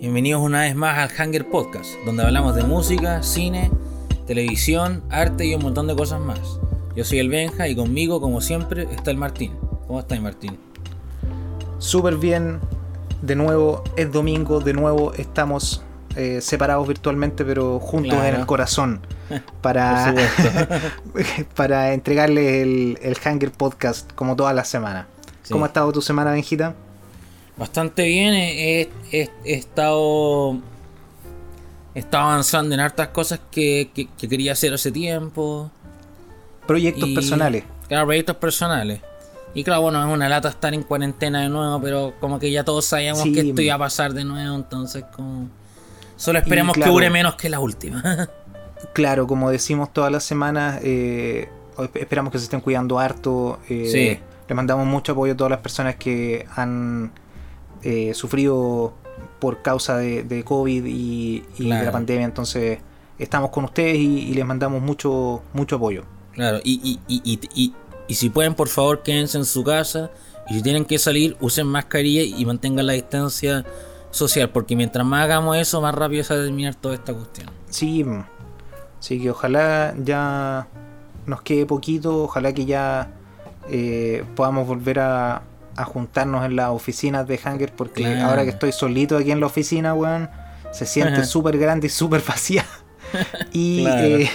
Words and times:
Bienvenidos 0.00 0.42
una 0.42 0.60
vez 0.60 0.76
más 0.76 0.98
al 0.98 1.10
Hanger 1.18 1.48
Podcast, 1.48 1.90
donde 2.04 2.22
hablamos 2.22 2.54
de 2.54 2.62
música, 2.64 3.22
cine, 3.22 3.70
televisión, 4.26 5.02
arte 5.10 5.46
y 5.46 5.54
un 5.54 5.62
montón 5.62 5.86
de 5.86 5.96
cosas 5.96 6.20
más. 6.20 6.38
Yo 6.94 7.04
soy 7.04 7.18
el 7.18 7.28
Benja 7.28 7.68
y 7.68 7.74
conmigo, 7.76 8.20
como 8.20 8.40
siempre, 8.40 8.84
está 8.92 9.10
el 9.10 9.16
Martín. 9.16 9.52
¿Cómo 9.86 9.98
estás, 10.00 10.20
Martín? 10.20 10.58
Súper 11.78 12.16
bien. 12.16 12.60
De 13.22 13.34
nuevo 13.34 13.82
es 13.96 14.12
domingo, 14.12 14.60
de 14.60 14.72
nuevo 14.74 15.12
estamos 15.14 15.82
eh, 16.14 16.40
separados 16.40 16.86
virtualmente, 16.86 17.44
pero 17.44 17.80
juntos 17.80 18.14
Claro. 18.14 18.28
en 18.34 18.40
el 18.40 18.46
corazón. 18.46 19.00
Para, 19.60 20.14
para 21.54 21.92
entregarles 21.92 22.62
el, 22.62 22.98
el 23.02 23.16
Hanger 23.22 23.50
Podcast 23.52 24.10
como 24.14 24.36
todas 24.36 24.54
las 24.54 24.68
semanas. 24.68 25.06
Sí. 25.42 25.52
¿Cómo 25.52 25.64
ha 25.64 25.68
estado 25.68 25.92
tu 25.92 26.00
semana, 26.00 26.30
Benjita? 26.30 26.74
Bastante 27.58 28.04
bien, 28.04 28.34
he, 28.34 28.80
he- 28.82 28.90
he- 29.12 29.30
he 29.44 29.54
estado. 29.54 30.58
He 31.94 31.98
estado 32.00 32.24
avanzando 32.24 32.74
en 32.74 32.80
hartas 32.80 33.08
cosas 33.08 33.40
que, 33.50 33.90
que- 33.94 34.06
que 34.16 34.28
quería 34.28 34.52
hacer 34.52 34.72
hace 34.72 34.92
tiempo. 34.92 35.70
Proyectos 36.66 37.08
Y- 37.08 37.14
personales. 37.14 37.64
Claro, 37.88 38.06
proyectos 38.06 38.36
personales. 38.36 39.00
Y 39.54 39.64
claro, 39.64 39.80
bueno, 39.82 40.06
es 40.06 40.12
una 40.12 40.28
lata 40.28 40.50
estar 40.50 40.72
en 40.74 40.82
cuarentena 40.82 41.40
de 41.40 41.48
nuevo, 41.48 41.80
pero 41.80 42.14
como 42.20 42.38
que 42.38 42.50
ya 42.52 42.62
todos 42.64 42.84
sabíamos 42.84 43.22
Sí. 43.22 43.32
que 43.32 43.40
esto 43.40 43.62
iba 43.62 43.74
a 43.74 43.78
pasar 43.78 44.12
de 44.12 44.22
nuevo, 44.24 44.54
entonces 44.54 45.04
como... 45.16 45.48
Solo 46.16 46.38
esperemos 46.38 46.74
claro. 46.74 46.90
que 46.90 46.94
dure 46.94 47.10
menos 47.10 47.34
que 47.36 47.48
la 47.48 47.58
última. 47.60 48.28
Claro, 48.92 49.26
como 49.26 49.50
decimos 49.50 49.92
todas 49.92 50.12
las 50.12 50.22
semanas, 50.22 50.78
eh, 50.84 51.48
esperamos 51.94 52.30
que 52.32 52.38
se 52.38 52.44
estén 52.44 52.60
cuidando 52.60 53.00
harto. 53.00 53.58
eh, 53.68 53.88
Sí. 53.90 54.20
Le 54.48 54.54
mandamos 54.54 54.86
mucho 54.86 55.12
apoyo 55.12 55.32
a 55.32 55.36
todas 55.36 55.50
las 55.50 55.58
personas 55.60 55.96
que 55.96 56.46
han 56.54 57.10
eh, 57.82 58.12
sufrido 58.14 58.92
por 59.40 59.62
causa 59.62 59.96
de, 59.98 60.22
de 60.24 60.44
COVID 60.44 60.84
y, 60.86 61.44
y 61.58 61.68
de 61.68 61.84
la 61.84 61.92
pandemia. 61.92 62.24
Entonces, 62.24 62.78
estamos 63.18 63.50
con 63.50 63.64
ustedes 63.64 63.96
y, 63.96 64.20
y 64.30 64.34
les 64.34 64.44
mandamos 64.44 64.80
mucho, 64.82 65.42
mucho 65.52 65.76
apoyo. 65.76 66.04
claro, 66.32 66.58
y, 66.64 66.80
y, 66.82 67.00
y, 67.14 67.22
y, 67.32 67.40
y- 67.54 67.74
y 68.10 68.14
si 68.14 68.30
pueden, 68.30 68.54
por 68.54 68.68
favor, 68.68 69.02
quédense 69.02 69.36
en 69.36 69.44
su 69.44 69.62
casa. 69.62 70.10
Y 70.48 70.54
si 70.54 70.62
tienen 70.62 70.86
que 70.86 70.98
salir, 70.98 71.36
usen 71.40 71.66
mascarilla 71.66 72.22
y 72.22 72.42
mantengan 72.46 72.86
la 72.86 72.94
distancia 72.94 73.66
social, 74.10 74.48
porque 74.48 74.74
mientras 74.74 75.04
más 75.04 75.24
hagamos 75.24 75.58
eso, 75.58 75.82
más 75.82 75.94
rápido 75.94 76.24
se 76.24 76.34
va 76.34 76.40
a 76.40 76.44
terminar 76.44 76.74
toda 76.74 76.94
esta 76.94 77.12
cuestión. 77.12 77.50
Sí, 77.68 78.02
mm. 78.04 78.24
sí 78.98 79.20
que 79.20 79.30
ojalá 79.30 79.94
ya 80.02 80.66
nos 81.26 81.42
quede 81.42 81.66
poquito, 81.66 82.22
ojalá 82.24 82.54
que 82.54 82.64
ya 82.64 83.10
eh, 83.68 84.24
podamos 84.34 84.66
volver 84.66 85.00
a, 85.00 85.42
a 85.80 85.84
juntarnos 85.84 86.44
en 86.44 86.56
las 86.56 86.70
oficinas 86.70 87.26
de 87.28 87.38
Hanger, 87.42 87.72
porque 87.72 88.02
Claro. 88.02 88.28
ahora 88.30 88.44
que 88.44 88.50
estoy 88.50 88.72
solito 88.72 89.16
aquí 89.16 89.30
en 89.30 89.40
la 89.40 89.46
oficina, 89.46 89.94
weón, 89.94 90.28
se 90.72 90.86
siente 90.86 91.24
súper 91.24 91.56
grande 91.58 91.86
y 91.86 91.90
súper 91.90 92.22
vacía. 92.26 92.64
y 93.52 93.82
Claro. 93.84 94.02
eh, 94.06 94.30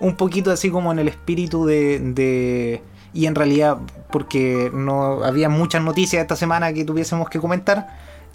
un 0.00 0.16
poquito 0.16 0.50
así 0.50 0.70
como 0.70 0.92
en 0.92 0.98
el 0.98 1.08
espíritu 1.08 1.64
de, 1.66 1.98
de- 2.00 2.82
Y 3.14 3.26
en 3.26 3.34
realidad, 3.34 3.78
porque 4.10 4.70
no 4.74 5.24
había 5.24 5.48
muchas 5.48 5.82
noticias 5.82 6.20
esta 6.20 6.36
semana 6.36 6.72
que 6.72 6.84
tuviésemos 6.84 7.28
que 7.30 7.38
comentar, 7.40 7.88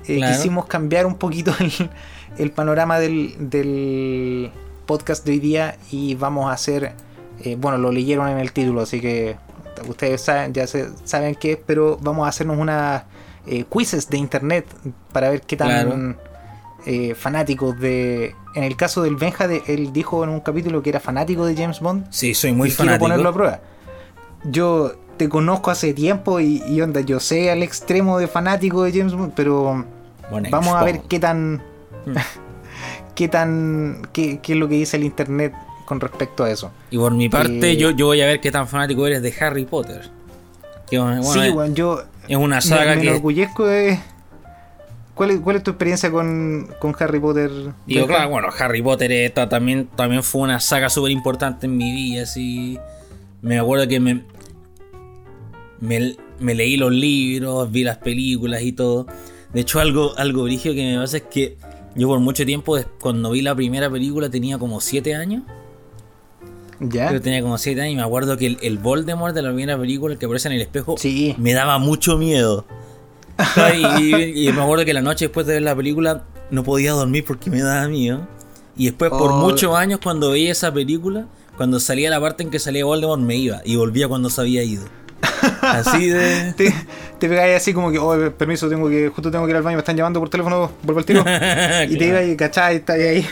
eh, 0.08 0.18
Claro. 0.18 0.36
quisimos 0.36 0.66
cambiar 0.66 1.06
un 1.06 1.16
poquito 1.16 1.54
el, 1.60 1.72
el 2.38 2.52
panorama 2.52 2.98
del, 3.00 3.36
del 3.40 4.52
podcast 4.88 5.26
de 5.26 5.34
hoy 5.34 5.40
día 5.40 5.78
y 5.92 6.16
vamos 6.16 6.50
a 6.50 6.54
hacer, 6.54 6.94
eh, 7.44 7.56
bueno, 7.58 7.78
lo 7.78 7.92
leyeron 7.92 8.28
en 8.30 8.40
el 8.40 8.52
título, 8.52 8.82
así 8.82 9.00
que 9.00 9.36
ustedes 9.88 10.22
saben, 10.22 10.54
ya 10.54 10.68
se, 10.68 10.90
saben 11.04 11.36
qué 11.36 11.54
es, 11.54 11.60
pero 11.66 11.98
vamos 12.02 12.26
a 12.26 12.30
hacernos 12.30 12.58
unas 12.58 13.04
eh, 13.48 13.66
quizzes 13.72 14.10
de 14.10 14.18
internet 14.18 14.66
para 15.12 15.30
ver 15.30 15.42
qué 15.42 15.56
tan 15.58 15.68
Claro. 15.68 16.16
eh, 16.86 17.16
fanáticos 17.16 17.80
de... 17.80 18.36
En 18.56 18.64
el 18.64 18.76
caso 18.78 19.02
del 19.04 19.16
Benja, 19.16 19.48
de- 19.48 19.64
él 19.68 19.92
dijo 19.94 20.24
en 20.24 20.30
un 20.30 20.40
capítulo 20.40 20.82
que 20.84 20.90
era 20.92 21.00
fanático 21.00 21.46
de 21.46 21.56
James 21.56 21.80
Bond. 21.80 22.06
Sí, 22.12 22.34
soy 22.36 22.52
muy 22.52 22.70
y 22.70 22.72
quiero 22.72 22.86
fanático. 22.86 23.06
ponerlo 23.06 23.30
a 23.30 23.34
prueba. 23.34 23.60
Yo 24.46 24.94
te 25.18 25.30
conozco 25.30 25.72
hace 25.72 25.94
tiempo 25.94 26.40
y, 26.40 26.62
y 26.68 26.82
onda, 26.82 27.02
yo 27.02 27.20
sé 27.20 27.50
al 27.52 27.64
extremo 27.64 28.18
de 28.20 28.28
fanático 28.28 28.84
de 28.84 28.92
James 28.92 29.14
Bond, 29.14 29.34
pero 29.36 29.86
Bueno, 30.30 30.50
vamos 30.52 30.76
a 30.76 30.84
ver 30.84 31.02
qué 31.02 31.20
tan 31.20 31.62
Mm. 32.06 32.16
qué 33.16 33.28
tan 33.30 34.02
qué, 34.12 34.40
qué 34.40 34.54
es 34.54 34.60
lo 34.60 34.68
que 34.68 34.76
dice 34.76 34.98
el 34.98 35.04
internet 35.06 35.54
con 35.86 36.00
respecto 36.00 36.44
a 36.44 36.50
eso. 36.52 36.72
Y 36.92 36.98
por 36.98 37.14
mi 37.14 37.30
parte, 37.30 37.72
Eh, 37.72 37.78
yo, 37.78 37.92
yo 37.92 38.08
voy 38.08 38.22
a 38.22 38.26
ver 38.26 38.40
qué 38.40 38.52
tan 38.52 38.68
fanático 38.68 39.06
eres 39.08 39.22
de 39.22 39.34
Harry 39.40 39.66
Potter. 39.66 40.10
Que, 40.90 41.00
bueno, 41.00 41.24
sí, 41.24 41.40
es- 41.40 41.54
bueno, 41.54 41.74
yo 41.74 42.02
es 42.28 42.38
una 42.38 42.58
me, 42.58 42.62
saga 42.62 42.96
me 42.96 43.02
que. 43.02 43.08
enorgullezco 43.10 43.66
de 43.66 44.00
¿Cuál 45.16 45.30
es, 45.30 45.40
¿Cuál 45.42 45.58
es 45.58 45.64
tu 45.64 45.70
experiencia 45.72 46.10
con, 46.12 46.74
con 46.80 46.96
Harry 47.00 47.20
Potter? 47.20 47.52
Digo, 47.86 48.08
claro, 48.08 48.30
bueno, 48.32 48.48
Harry 48.58 48.82
Potter 48.82 49.12
esta 49.12 49.48
también, 49.48 49.88
también 49.96 50.24
fue 50.24 50.42
una 50.42 50.60
saga 50.60 50.90
súper 50.90 51.12
importante 51.12 51.68
en 51.68 51.78
mi 51.78 51.92
vida, 51.94 52.24
así. 52.24 52.80
Me 53.44 53.60
acuerdo 53.60 53.88
que 53.88 54.00
me, 54.00 54.24
me, 55.80 56.16
me 56.40 56.56
leí 56.56 56.78
los 56.78 56.92
libros, 56.92 57.72
vi 57.72 57.84
las 57.84 57.98
películas 57.98 58.62
y 58.64 58.72
todo. 58.74 59.06
De 59.54 59.62
hecho, 59.62 59.80
algo, 59.80 60.18
algo 60.18 60.46
que 60.46 60.74
me 60.74 60.98
pasa 60.98 61.18
es 61.18 61.24
que 61.24 61.58
yo 61.96 62.08
por 62.08 62.20
mucho 62.20 62.44
tiempo, 62.46 62.76
cuando 63.00 63.30
vi 63.32 63.42
la 63.44 63.54
primera 63.54 63.90
película, 63.92 64.30
tenía 64.30 64.58
como 64.58 64.82
7 64.82 65.14
años. 65.14 65.44
¿Ya? 66.90 67.12
Yo 67.12 67.22
tenía 67.22 67.42
como 67.42 67.58
7 67.58 67.82
años 67.82 67.94
y 67.94 67.96
me 67.98 68.04
acuerdo 68.04 68.38
que 68.38 68.46
el, 68.48 68.58
el 68.62 68.78
Voldemort 68.78 69.34
de 69.36 69.42
la 69.42 69.50
primera 69.50 69.78
película, 69.78 70.14
el 70.14 70.20
que 70.20 70.26
aparece 70.26 70.48
en 70.50 70.56
el 70.56 70.62
espejo, 70.62 70.96
Sí. 70.98 71.36
me 71.38 71.54
daba 71.54 71.78
mucho 71.80 72.18
miedo. 72.18 72.66
y, 73.76 74.02
y- 74.16 74.48
y 74.50 74.52
me 74.54 74.62
acuerdo 74.62 74.86
que 74.86 74.94
la 74.94 75.02
noche 75.02 75.26
después 75.26 75.46
de 75.48 75.54
ver 75.54 75.64
la 75.64 75.76
película 75.76 76.24
no 76.52 76.64
podía 76.64 76.92
dormir 76.92 77.24
porque 77.28 77.50
me 77.50 77.62
daba 77.62 77.88
miedo. 77.88 78.28
Y 78.78 78.86
después, 78.86 79.10
por 79.12 79.32
Oh. 79.32 79.38
muchos 79.38 79.76
años, 79.76 80.00
cuando 80.04 80.32
veía 80.32 80.52
esa 80.52 80.74
película, 80.74 81.26
cuando 81.58 81.80
salía 81.80 82.10
la 82.10 82.20
parte 82.20 82.44
en 82.44 82.50
que 82.50 82.60
salía 82.60 82.86
Voldemort, 82.86 83.22
me 83.22 83.36
iba 83.36 83.62
y 83.66 83.76
volvía 83.76 84.08
cuando 84.08 84.30
se 84.30 84.42
había 84.42 84.64
ido. 84.64 84.84
Así 85.62 86.08
de. 86.10 86.54
Te, 86.54 86.74
te 87.20 87.30
pegáis 87.30 87.56
así 87.56 87.74
como 87.74 87.92
que, 87.92 87.98
oh, 88.00 88.32
permiso, 88.38 88.68
tengo 88.70 88.90
que, 88.90 89.10
justo 89.10 89.32
tengo 89.32 89.46
que 89.46 89.52
ir 89.52 89.58
al 89.58 89.64
baño, 89.64 89.78
me 89.78 89.80
están 89.82 89.96
llamando 89.96 90.20
por 90.20 90.30
teléfono, 90.30 90.72
vuelvo 90.84 91.00
al 91.00 91.06
tiro. 91.06 91.24
Y 91.90 91.98
te 91.98 92.08
iba 92.08 92.22
y 92.24 92.36
cachai, 92.36 92.78
está 92.78 92.94
ahí. 92.94 93.26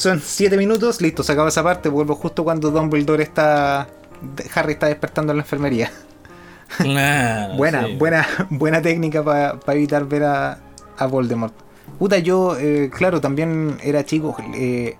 Son 0.00 0.18
7 0.18 0.56
minutos, 0.56 1.02
listo, 1.02 1.22
se 1.22 1.32
acaba 1.32 1.50
esa 1.50 1.62
parte, 1.62 1.90
vuelvo 1.90 2.14
justo 2.14 2.42
cuando 2.42 2.70
Dumbledore 2.70 3.22
está. 3.22 3.86
Harry 4.54 4.72
está 4.72 4.86
despertando 4.86 5.32
en 5.32 5.36
la 5.38 5.42
enfermería. 5.42 5.90
Claro, 6.78 7.54
buena, 7.56 7.84
sí. 7.84 7.96
buena, 7.96 8.26
buena 8.48 8.80
técnica 8.80 9.24
para 9.24 9.58
evitar 9.74 10.06
ver 10.06 10.22
a, 10.22 10.58
a 10.96 11.06
Voldemort. 11.06 11.52
Puta, 11.98 12.18
yo, 12.18 12.56
eh, 12.56 12.90
claro, 12.96 13.20
también 13.20 13.76
era 13.82 14.04
chico. 14.04 14.36
eh, 14.54 14.96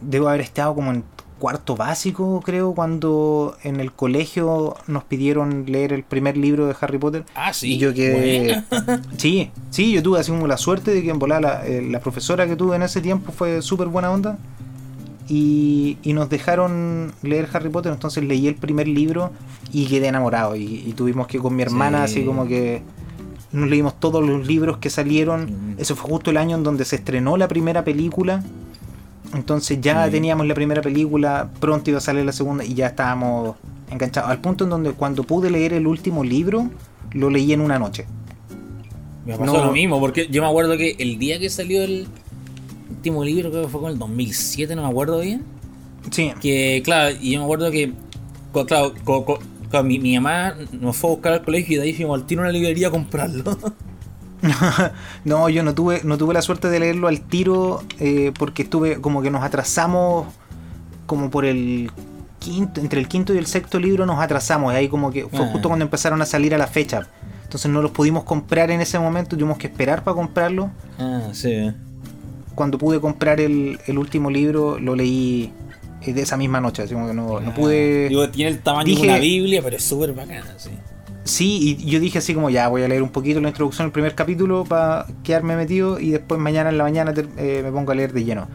debo 0.00 0.28
haber 0.28 0.40
estado 0.40 0.74
como 0.74 0.90
en 0.92 1.04
cuarto 1.38 1.76
básico, 1.76 2.40
creo, 2.44 2.74
cuando 2.74 3.56
en 3.62 3.80
el 3.80 3.92
colegio 3.92 4.74
nos 4.86 5.04
pidieron 5.04 5.64
leer 5.66 5.92
el 5.92 6.02
primer 6.02 6.36
libro 6.36 6.66
de 6.66 6.74
Harry 6.80 6.98
Potter. 6.98 7.24
Ah, 7.34 7.52
sí. 7.52 7.74
Y 7.74 7.78
yo 7.78 7.92
que. 7.94 8.62
Sí, 9.18 9.50
sí, 9.70 9.92
yo 9.92 10.02
tuve 10.02 10.20
así 10.20 10.30
como 10.30 10.46
la 10.46 10.56
suerte 10.56 10.92
de 10.92 11.02
que 11.02 11.10
en 11.10 11.18
volar 11.18 11.42
la, 11.42 11.66
eh, 11.66 11.86
la 11.90 12.00
profesora 12.00 12.46
que 12.46 12.56
tuve 12.56 12.76
en 12.76 12.82
ese 12.82 13.00
tiempo 13.00 13.32
fue 13.32 13.60
súper 13.62 13.88
buena 13.88 14.10
onda. 14.10 14.38
Y, 15.28 15.98
y 16.04 16.12
nos 16.12 16.28
dejaron 16.30 17.12
leer 17.22 17.48
Harry 17.52 17.68
Potter, 17.68 17.92
entonces 17.92 18.22
leí 18.22 18.46
el 18.46 18.54
primer 18.54 18.86
libro 18.86 19.32
y 19.72 19.86
quedé 19.86 20.06
enamorado. 20.06 20.54
Y, 20.54 20.84
y 20.86 20.92
tuvimos 20.92 21.26
que 21.26 21.38
con 21.38 21.56
mi 21.56 21.62
hermana, 21.62 22.06
Sí. 22.06 22.20
así 22.20 22.24
como 22.26 22.46
que 22.46 22.82
nos 23.52 23.68
leímos 23.68 23.98
todos 23.98 24.24
los 24.24 24.46
libros 24.46 24.78
que 24.78 24.88
salieron. 24.88 25.46
Mm. 25.46 25.80
Eso 25.80 25.96
fue 25.96 26.10
justo 26.10 26.30
el 26.30 26.36
año 26.36 26.56
en 26.56 26.62
donde 26.62 26.84
se 26.84 26.96
estrenó 26.96 27.36
la 27.36 27.48
primera 27.48 27.82
película. 27.84 28.44
Entonces 29.34 29.80
ya 29.80 30.04
Sí. 30.06 30.12
teníamos 30.12 30.46
la 30.46 30.54
primera 30.54 30.82
película, 30.82 31.50
pronto 31.60 31.90
iba 31.90 31.98
a 31.98 32.02
salir 32.02 32.24
la 32.24 32.32
segunda 32.32 32.64
y 32.64 32.74
ya 32.74 32.86
estábamos 32.88 33.56
enganchados. 33.90 34.30
Al 34.30 34.40
punto 34.40 34.64
en 34.64 34.70
donde 34.70 34.92
cuando 34.92 35.24
pude 35.24 35.50
leer 35.50 35.72
el 35.72 35.86
último 35.86 36.24
libro, 36.24 36.70
lo 37.12 37.30
leí 37.30 37.52
en 37.52 37.60
una 37.60 37.78
noche. 37.78 38.06
Me 39.24 39.36
pasó 39.36 39.54
No. 39.54 39.64
lo 39.66 39.72
mismo, 39.72 39.98
porque 40.00 40.28
yo 40.30 40.42
me 40.42 40.48
acuerdo 40.48 40.76
que 40.76 40.96
el 40.98 41.18
día 41.18 41.38
que 41.38 41.50
salió 41.50 41.82
el 41.82 42.06
último 42.90 43.24
libro, 43.24 43.50
creo 43.50 43.62
que 43.64 43.68
fue 43.68 43.80
con 43.80 43.90
el 43.90 43.98
2007, 43.98 44.76
no 44.76 44.82
me 44.82 44.88
acuerdo 44.88 45.20
bien. 45.20 45.42
Sí, 46.10 46.32
Que, 46.40 46.80
claro, 46.84 47.16
y 47.20 47.32
yo 47.32 47.40
me 47.40 47.44
acuerdo 47.44 47.70
que, 47.72 47.92
claro, 48.66 48.94
co- 49.04 49.24
co- 49.24 49.40
co- 49.70 49.82
mi, 49.82 49.98
mi 49.98 50.14
mamá 50.14 50.54
nos 50.80 50.96
fue 50.96 51.10
a 51.10 51.12
buscar 51.14 51.32
al 51.32 51.44
colegio 51.44 51.74
y 51.74 51.76
de 51.78 51.82
ahí 51.82 51.92
fuimos 51.94 52.20
al 52.20 52.26
tiro 52.26 52.42
a 52.42 52.44
una 52.44 52.52
librería 52.52 52.88
a 52.88 52.90
comprarlo. 52.92 53.42
no, 55.24 55.48
yo 55.48 55.62
no 55.62 55.74
tuve, 55.74 56.00
no 56.04 56.16
tuve 56.18 56.34
la 56.34 56.42
suerte 56.42 56.68
de 56.70 56.80
leerlo 56.80 57.08
al 57.08 57.20
tiro 57.20 57.82
eh, 58.00 58.32
porque 58.38 58.62
estuve 58.62 59.00
como 59.00 59.22
que 59.22 59.30
nos 59.30 59.42
atrasamos 59.42 60.26
como 61.06 61.30
por 61.30 61.44
el 61.44 61.90
quinto, 62.38 62.80
entre 62.80 63.00
el 63.00 63.08
quinto 63.08 63.34
y 63.34 63.38
el 63.38 63.46
sexto 63.46 63.78
libro 63.78 64.06
nos 64.06 64.20
atrasamos. 64.20 64.72
Y 64.72 64.76
ahí 64.76 64.88
como 64.88 65.10
que 65.10 65.26
fue 65.28 65.44
Ah. 65.44 65.48
justo 65.52 65.68
cuando 65.68 65.84
empezaron 65.84 66.20
a 66.22 66.26
salir 66.26 66.54
a 66.54 66.58
la 66.58 66.66
fecha. 66.66 67.06
Entonces 67.44 67.70
no 67.70 67.80
los 67.80 67.92
pudimos 67.92 68.24
comprar 68.24 68.70
en 68.72 68.80
ese 68.80 68.98
momento, 68.98 69.36
tuvimos 69.36 69.56
que 69.58 69.68
esperar 69.68 70.02
para 70.02 70.14
comprarlo. 70.16 70.70
ah, 70.98 71.28
sí. 71.32 71.70
Cuando 72.54 72.78
pude 72.78 73.00
comprar 73.00 73.38
el, 73.40 73.78
el 73.86 73.98
último 73.98 74.30
libro, 74.30 74.78
lo 74.78 74.96
leí 74.96 75.52
eh, 76.02 76.12
de 76.14 76.22
esa 76.22 76.36
misma 76.36 76.60
noche. 76.60 76.82
Así 76.82 76.94
como 76.94 77.06
que 77.06 77.14
no, 77.14 77.38
no 77.40 77.54
pude. 77.54 78.08
Digo, 78.08 78.28
tiene 78.30 78.50
el 78.50 78.60
tamaño 78.60 78.86
Dije- 78.86 79.02
de 79.02 79.08
una 79.08 79.18
Biblia, 79.18 79.60
pero 79.62 79.76
es 79.76 79.84
súper 79.84 80.12
bacana, 80.14 80.54
sí. 80.56 80.70
Sí, 81.26 81.76
y 81.80 81.90
yo 81.90 81.98
dije 82.00 82.18
así 82.18 82.34
como 82.34 82.50
ya 82.50 82.68
voy 82.68 82.82
a 82.82 82.88
leer 82.88 83.02
un 83.02 83.08
poquito 83.10 83.40
la 83.40 83.48
introducción 83.48 83.86
del 83.86 83.92
primer 83.92 84.14
capítulo 84.14 84.64
para 84.64 85.06
quedarme 85.24 85.56
metido 85.56 85.98
y 85.98 86.10
después 86.10 86.40
mañana 86.40 86.70
en 86.70 86.78
la 86.78 86.84
mañana 86.84 87.12
te- 87.12 87.26
eh, 87.36 87.62
me 87.64 87.72
pongo 87.72 87.92
a 87.92 87.94
leer 87.96 88.12
de 88.12 88.24
lleno. 88.24 88.46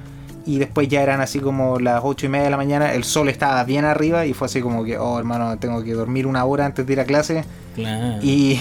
Y 0.46 0.58
después 0.58 0.88
ya 0.88 1.04
eran 1.04 1.22
así 1.22 1.40
como 1.40 1.80
las 1.80 2.02
ocho 2.04 2.26
y 2.26 2.30
media 2.30 2.46
de 2.46 2.50
la 2.52 2.58
mañana, 2.58 2.94
el 2.94 3.04
sol 3.04 3.30
estaba 3.30 3.64
bien 3.66 3.86
arriba 3.86 4.26
y 4.26 4.34
fue 4.34 4.46
así 4.48 4.62
como 4.62 4.84
que, 4.84 4.98
oh 4.98 5.20
hermano, 5.20 5.58
tengo 5.60 5.84
que 5.84 5.94
dormir 5.94 6.26
una 6.26 6.44
hora 6.46 6.66
antes 6.66 6.88
de 6.88 6.94
ir 6.94 7.00
a 7.00 7.06
clase. 7.06 7.44
Claro. 7.76 8.18
Y, 8.24 8.60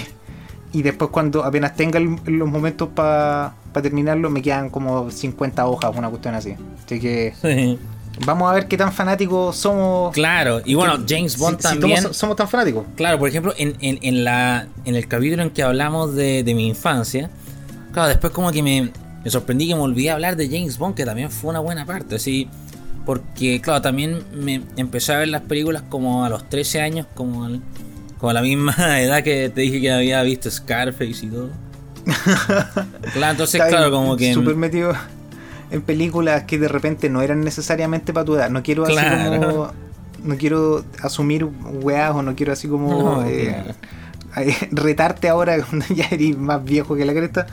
y 0.73 0.83
después 0.83 1.11
cuando 1.11 1.45
apenas 1.45 1.75
tenga 1.77 1.99
el- 1.99 2.19
los 2.27 2.49
momentos 2.51 2.89
para 2.95 3.55
terminarlo, 3.81 4.29
me 4.29 4.43
quedan 4.43 4.69
como 4.71 5.11
50 5.11 5.67
hojas, 5.67 5.97
una 5.97 6.09
cuestión 6.11 6.35
así. 6.35 6.55
Así 6.85 7.01
que 7.01 7.33
Sí. 7.41 7.79
Vamos 8.27 8.51
a 8.51 8.55
ver 8.55 8.67
qué 8.69 8.77
tan 8.77 8.93
fanáticos 8.93 9.57
somos. 9.57 10.13
Claro, 10.13 10.61
y 10.65 10.75
bueno, 10.75 11.05
Que- 11.07 11.17
James 11.17 11.33
si- 11.35 11.41
Bond 11.41 11.57
si 11.59 11.63
también. 11.63 12.03
somos, 12.03 12.17
somos 12.17 12.37
tan 12.37 12.49
fanáticos. 12.49 12.85
Claro, 12.97 13.19
por 13.19 13.29
ejemplo, 13.29 13.55
en, 13.57 13.75
en, 13.81 13.99
en 14.03 14.25
la, 14.25 14.67
en 14.85 14.95
el 14.95 15.07
capítulo 15.09 15.43
en 15.43 15.51
que 15.51 15.63
hablamos 15.63 16.15
de, 16.15 16.43
de 16.43 16.55
mi 16.55 16.67
infancia, 16.69 17.31
claro, 17.93 18.09
después 18.09 18.33
como 18.33 18.53
que 18.53 18.63
me, 18.63 18.91
me 19.25 19.31
sorprendí 19.31 19.69
que 19.69 19.75
me 19.75 19.81
olvidé 19.83 20.11
hablar 20.11 20.37
de 20.37 20.47
James 20.49 20.77
Bond, 20.79 20.95
que 20.95 21.05
también 21.05 21.31
fue 21.31 21.51
una 21.51 21.61
buena 21.61 21.87
parte, 21.87 22.17
así, 22.17 22.49
porque, 23.07 23.61
claro, 23.61 23.81
también 23.83 24.23
me 24.35 24.63
empecé 24.77 25.13
a 25.15 25.19
ver 25.19 25.29
las 25.29 25.43
películas 25.43 25.83
como 25.89 26.25
a 26.25 26.29
los 26.29 26.49
13 26.49 26.81
años, 26.83 27.07
como, 27.15 27.45
al- 27.45 27.61
como 28.19 28.31
a 28.31 28.35
la 28.35 28.43
misma 28.43 28.75
edad 29.01 29.23
que 29.23 29.49
te 29.49 29.63
dije 29.63 29.81
que 29.81 29.91
había 29.91 30.23
visto 30.23 30.51
Scarface 30.51 31.27
y 31.27 31.29
todo. 31.29 31.49
Claro, 33.13 33.33
entonces, 33.33 33.55
Está 33.61 33.69
claro, 33.69 33.91
como 33.91 34.17
que... 34.17 34.33
Súper 34.35 34.55
metido 34.57 34.93
en 35.71 35.83
películas 35.83 36.45
que 36.45 36.59
de 36.59 36.69
repente 36.69 37.09
no 37.09 37.23
eran 37.23 37.41
necesariamente 37.43 38.13
para 38.13 38.25
tu 38.25 38.35
edad. 38.35 38.51
No 38.51 38.63
quiero 38.63 38.85
así 38.85 38.95
como. 38.95 39.73
No 40.23 40.37
quiero 40.37 40.85
asumir 41.03 41.45
weas 41.45 42.15
o 42.15 42.23
no 42.23 42.35
quiero 42.35 42.53
así 42.53 42.69
como. 42.69 43.03
No, 43.03 43.25
eh, 43.25 43.75
retarte 44.71 45.29
ahora 45.29 45.63
cuando 45.63 45.87
ya 45.95 46.07
eres 46.11 46.37
más 46.37 46.63
viejo 46.65 46.97
que 46.97 47.05
la 47.05 47.13
cresta. 47.13 47.47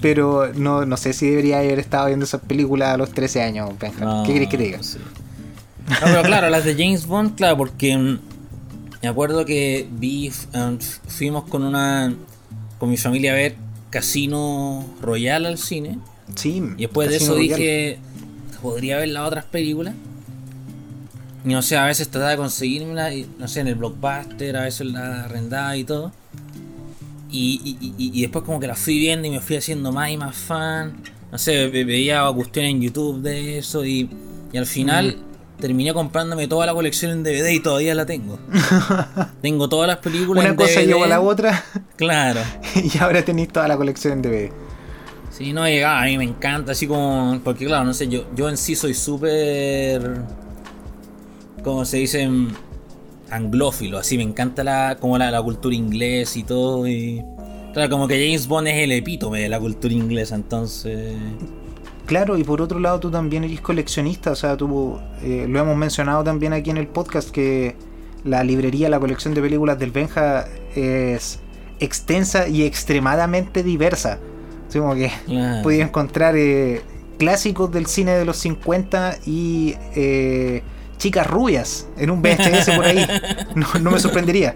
Pero 0.00 0.52
no, 0.54 0.84
no 0.86 0.96
sé 0.96 1.12
si 1.12 1.28
debería 1.28 1.58
haber 1.58 1.78
estado 1.78 2.06
viendo 2.06 2.24
esas 2.24 2.40
películas 2.40 2.94
a 2.94 2.96
los 2.96 3.10
13 3.10 3.42
años, 3.42 3.70
no, 4.00 4.22
¿Qué 4.24 4.32
querés 4.32 4.48
que 4.48 4.56
te 4.56 4.64
diga? 4.64 4.82
sí. 4.82 4.98
No, 5.88 5.96
pero 6.04 6.22
claro, 6.22 6.50
las 6.50 6.64
de 6.64 6.74
James 6.74 7.06
Bond, 7.06 7.34
claro, 7.34 7.56
porque 7.56 7.96
mm, 7.96 8.18
me 9.02 9.08
acuerdo 9.08 9.44
que 9.44 9.88
vi, 9.90 10.30
um, 10.54 10.78
fuimos 11.08 11.44
con 11.44 11.64
una, 11.64 12.14
con 12.78 12.90
mi 12.90 12.96
familia 12.96 13.32
a 13.32 13.34
ver 13.34 13.56
Casino 13.90 14.84
Royale 15.00 15.48
al 15.48 15.58
cine. 15.58 15.98
Sí. 16.34 16.62
Y 16.76 16.82
después 16.82 17.08
de 17.10 17.16
eso 17.16 17.34
dije, 17.36 17.98
podría 18.62 18.98
ver 18.98 19.08
las 19.08 19.26
otras 19.26 19.44
películas. 19.44 19.94
Y 21.44 21.48
no 21.48 21.62
sé, 21.62 21.76
a 21.76 21.86
veces 21.86 22.08
trataba 22.08 22.32
de 22.32 22.36
conseguírmela, 22.36 23.14
y, 23.14 23.26
no 23.38 23.48
sé, 23.48 23.60
en 23.60 23.68
el 23.68 23.74
blockbuster, 23.74 24.56
a 24.56 24.62
veces 24.64 24.86
la 24.88 25.24
arrendaba 25.24 25.76
y 25.76 25.84
todo. 25.84 26.12
Y, 27.30 27.60
y- 27.80 27.94
y- 27.96 28.18
y 28.18 28.20
después 28.22 28.44
como 28.44 28.58
que 28.60 28.66
la 28.66 28.74
fui 28.74 28.98
viendo 28.98 29.26
y 29.28 29.30
me 29.30 29.40
fui 29.40 29.56
haciendo 29.56 29.92
más 29.92 30.10
y 30.10 30.16
más 30.16 30.36
fan. 30.36 30.94
No 31.30 31.38
sé, 31.38 31.68
ve- 31.68 31.84
veía 31.84 32.24
cuestiones 32.34 32.72
en 32.72 32.80
YouTube 32.82 33.22
de 33.22 33.58
eso 33.58 33.84
y, 33.84 34.10
y 34.52 34.58
al 34.58 34.66
final 34.66 35.16
Mm. 35.16 35.60
terminé 35.60 35.94
comprándome 35.94 36.48
toda 36.48 36.66
la 36.66 36.74
colección 36.74 37.12
en 37.12 37.22
DVD 37.22 37.50
y 37.52 37.60
todavía 37.60 37.94
la 37.94 38.04
tengo. 38.04 38.38
tengo 39.40 39.68
todas 39.68 39.86
las 39.86 39.98
películas 39.98 40.42
Una 40.42 40.50
en 40.50 40.56
cosa 40.56 40.80
DVD. 40.80 40.86
llevó 40.88 41.04
a 41.04 41.06
la 41.08 41.20
otra 41.20 41.64
Claro. 41.96 42.40
y 42.74 42.98
ahora 42.98 43.24
tenéis 43.24 43.48
toda 43.50 43.68
la 43.68 43.76
colección 43.76 44.14
en 44.14 44.22
DVD. 44.22 44.52
Sí, 45.40 45.54
no 45.54 45.66
llegaba, 45.66 46.02
a 46.02 46.04
mí 46.04 46.18
me 46.18 46.24
encanta, 46.24 46.72
así 46.72 46.86
como. 46.86 47.40
Porque, 47.42 47.64
claro, 47.64 47.86
no 47.86 47.94
sé, 47.94 48.08
yo, 48.08 48.26
yo 48.36 48.50
en 48.50 48.58
sí 48.58 48.76
soy 48.76 48.92
súper. 48.92 50.20
como 51.64 51.86
se 51.86 51.96
dice? 51.96 52.28
Mm, 52.28 52.48
Anglófilo, 53.30 53.96
así 53.96 54.18
me 54.18 54.22
encanta 54.22 54.62
la, 54.62 54.98
como 55.00 55.16
la, 55.16 55.30
la 55.30 55.40
cultura 55.40 55.74
inglesa 55.74 56.38
y 56.38 56.42
todo. 56.42 56.86
Y. 56.86 57.24
Claro, 57.72 57.88
como 57.88 58.06
que 58.06 58.22
James 58.22 58.46
Bond 58.46 58.68
es 58.68 58.84
el 58.84 58.92
epítome 58.92 59.40
de 59.40 59.48
la 59.48 59.58
cultura 59.58 59.94
inglesa, 59.94 60.34
entonces. 60.34 61.16
Claro, 62.04 62.36
y 62.36 62.44
por 62.44 62.60
otro 62.60 62.78
lado 62.78 63.00
tú 63.00 63.10
también 63.10 63.42
eres 63.44 63.62
coleccionista, 63.62 64.32
o 64.32 64.36
sea, 64.36 64.58
tú 64.58 64.98
eh, 65.22 65.46
lo 65.48 65.58
hemos 65.58 65.74
mencionado 65.74 66.22
también 66.22 66.52
aquí 66.52 66.68
en 66.68 66.76
el 66.76 66.86
podcast 66.86 67.30
que 67.30 67.76
la 68.24 68.44
librería, 68.44 68.90
la 68.90 69.00
colección 69.00 69.32
de 69.32 69.40
películas 69.40 69.78
del 69.78 69.90
Benja 69.90 70.44
es 70.74 71.40
extensa 71.78 72.46
y 72.46 72.64
extremadamente 72.64 73.62
diversa. 73.62 74.18
Así 74.70 74.78
como 74.78 74.94
que 74.94 75.10
Claro. 75.26 75.62
podía 75.62 75.84
encontrar 75.84 76.34
eh, 76.36 76.80
clásicos 77.18 77.70
del 77.72 77.84
cine 77.86 78.12
de 78.12 78.24
los 78.24 78.36
50 78.38 79.16
y 79.26 79.74
eh, 79.94 80.62
chicas 80.96 81.26
rubias 81.26 81.88
en 81.98 82.10
un 82.10 82.22
VHS 82.22 82.70
por 82.76 82.84
ahí. 82.86 83.04
No, 83.56 83.66
no 83.80 83.90
me 83.90 83.98
sorprendería. 84.00 84.54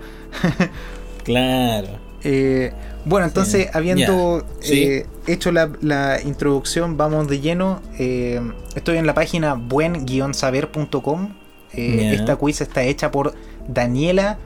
Claro. 1.24 1.88
Eh, 2.26 2.72
bueno, 3.04 3.26
entonces, 3.26 3.64
Sí. 3.64 3.68
habiendo. 3.74 4.46
Sí. 4.60 4.82
eh, 4.84 5.06
hecho 5.26 5.52
la, 5.52 5.70
la 5.82 6.22
introducción, 6.22 6.96
vamos 6.96 7.28
de 7.28 7.40
lleno. 7.40 7.82
Eh, 7.98 8.40
estoy 8.74 8.96
en 8.96 9.06
la 9.06 9.12
página 9.12 9.52
buen-saber.com. 9.52 11.34
Ya. 11.76 11.82
Esta 12.14 12.36
quiz 12.36 12.62
está 12.62 12.82
hecha 12.82 13.10
por 13.10 13.34
Daniela 13.68 14.38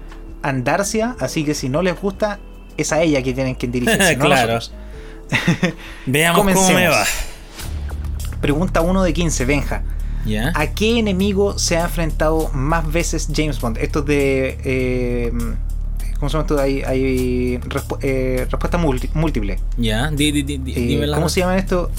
Andarcia, 0.42 1.14
así 1.20 1.44
que 1.44 1.54
si 1.54 1.68
no 1.68 1.82
les 1.82 2.00
gusta, 2.00 2.40
es 2.76 2.90
a 2.92 3.00
ella 3.00 3.22
que 3.22 3.32
tienen 3.32 3.54
que 3.54 3.68
dirigirse. 3.68 4.16
Claro. 4.18 4.58
Veamos 6.06 6.40
cómo 6.54 6.66
me 6.74 6.88
va. 6.88 7.04
Pregunta 8.40 8.80
1 8.80 9.02
de 9.02 9.12
15, 9.12 9.44
Benja. 9.44 9.82
¿A 10.54 10.66
qué 10.68 10.98
enemigo 10.98 11.58
se 11.58 11.76
ha 11.76 11.84
enfrentado 11.84 12.50
más 12.52 12.90
veces 12.90 13.28
James 13.34 13.60
Bond? 13.60 13.78
Esto 13.78 14.00
es 14.00 14.04
de. 14.06 14.58
eh, 14.64 15.32
¿Cómo 16.18 16.28
se 16.28 16.34
llama 16.36 16.42
esto? 16.42 16.60
Hay, 16.60 16.82
hay 16.82 17.58
respu- 17.58 17.98
eh, 18.02 18.46
respuesta 18.50 18.76
múltiple. 18.78 19.58
Eh, 20.76 20.98
¿Cómo 21.16 21.28
se 21.28 21.40
llama 21.40 21.56
esto? 21.56 21.90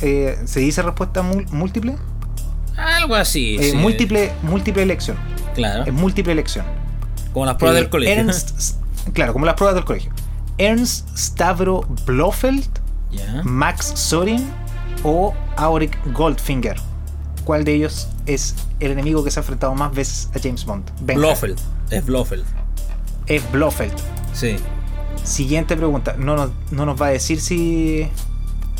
Eh, 0.00 0.38
¿Se 0.44 0.60
dice 0.60 0.80
respuesta 0.82 1.22
múltiple? 1.22 1.96
Algo 2.76 3.16
así. 3.16 3.56
Eh, 3.58 3.70
sí. 3.72 3.76
múltiple, 3.76 4.30
múltiple 4.42 4.82
elección. 4.82 5.16
Claro. 5.54 5.82
Es 5.84 5.92
múltiple 5.92 6.32
elección. 6.32 6.64
Como 7.32 7.46
las 7.46 7.56
pruebas 7.56 7.74
del 7.80 7.90
colegio. 7.90 8.14
Ernst, 8.14 8.76
claro, 9.12 9.32
como 9.32 9.44
las 9.44 9.56
pruebas 9.56 9.74
del 9.74 9.84
colegio. 9.84 10.12
Ernst 10.58 11.16
Stavro 11.16 11.82
Blofeld. 12.04 12.68
Max 13.44 13.92
Sorin 13.94 14.46
o 15.02 15.34
Auric 15.56 15.96
Goldfinger. 16.12 16.76
¿Cuál 17.44 17.64
de 17.64 17.74
ellos 17.74 18.08
es 18.26 18.54
el 18.80 18.90
enemigo 18.90 19.24
que 19.24 19.30
se 19.30 19.40
ha 19.40 19.42
enfrentado 19.42 19.74
más 19.74 19.92
veces 19.94 20.28
a 20.34 20.38
James 20.40 20.64
Bond? 20.64 20.84
Benja. 21.00 21.20
Blofeld. 21.20 21.58
Es 21.90 22.04
Blofeld. 22.04 22.44
Es 23.26 23.50
Blofeld. 23.50 23.94
Sí. 24.34 24.56
Siguiente 25.24 25.76
pregunta. 25.76 26.14
No 26.18 26.36
nos, 26.36 26.50
no 26.70 26.84
nos 26.84 27.00
va 27.00 27.06
a 27.06 27.10
decir 27.10 27.40
si. 27.40 28.08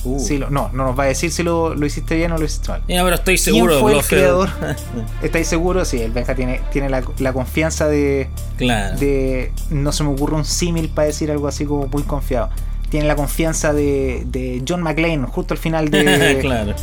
Uh. 0.05 0.19
si 0.19 0.39
lo, 0.39 0.51
no, 0.51 0.71
no 0.73 0.85
nos 0.85 0.99
va 0.99 1.05
a 1.05 1.07
decir 1.07 1.31
si 1.31 1.43
lo, 1.43 1.75
lo 1.75 1.87
hiciste 1.87 2.17
bien 2.17 2.33
o 2.33 2.39
lo 2.39 2.45
hiciste 2.45 2.69
mal. 2.71 2.83
Ya, 2.89 3.03
pero 3.03 3.17
estoy 3.17 3.37
¿Quién 3.37 3.55
seguro 3.55 3.75
de 3.77 3.81
fue 3.81 3.93
el 3.99 4.05
creador? 4.05 4.49
¿Estáis 5.23 5.49
seguros? 5.49 5.89
Sí, 5.89 6.01
el 6.01 6.13
Benja 6.13 6.35
tiene, 6.35 6.61
tiene 6.73 6.89
la, 6.89 7.03
la 7.19 7.33
confianza 7.33 7.89
de, 7.89 8.29
claro. 8.57 8.97
de. 8.99 9.53
No 9.71 9.93
se 9.93 10.05
me 10.05 10.11
ocurre 10.11 10.37
un 10.37 10.45
símil 10.45 10.89
para 10.89 11.07
decir 11.09 11.31
algo 11.31 11.49
así 11.49 11.65
como 11.65 11.87
muy 11.87 12.03
confiado. 12.03 12.51
Tiene 12.91 13.07
la 13.07 13.17
confianza 13.17 13.73
de, 13.73 14.25
de 14.27 14.63
John 14.67 14.83
McClane 14.83 15.27
justo 15.27 15.53
al 15.55 15.59
final 15.59 15.91
de, 15.91 16.39
claro. 16.41 16.75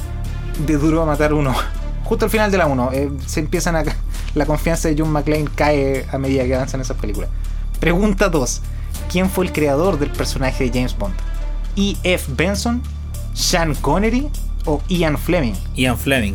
de 0.66 0.78
Duro 0.78 1.02
a 1.02 1.06
Matar 1.06 1.34
Uno. 1.34 1.54
Justo 2.04 2.26
al 2.26 2.32
final 2.32 2.52
de 2.52 2.58
la 2.60 2.68
1. 2.68 2.92
se 3.26 3.40
empiezan 3.40 3.76
a. 3.76 3.84
La 4.36 4.46
confianza 4.46 4.90
de 4.90 4.96
John 4.98 5.10
McClane 5.12 5.48
cae 5.56 6.06
a 6.12 6.18
medida 6.18 6.44
que 6.44 6.54
avanzan 6.54 6.82
esas 6.82 6.98
películas. 6.98 7.30
Pregunta 7.80 8.30
2. 8.30 8.62
¿Quién 9.10 9.30
fue 9.30 9.46
el 9.46 9.52
creador 9.52 9.98
del 9.98 10.12
personaje 10.12 10.66
de 10.66 10.72
James 10.72 10.98
Bond? 10.98 11.14
¿E.F. 11.76 12.34
Benson? 12.36 12.82
¿Sean 13.36 13.76
Connery? 13.76 14.30
¿O 14.66 14.82
Ian 14.88 15.18
Fleming? 15.20 15.54
Ian 15.76 15.98
Fleming. 15.98 16.34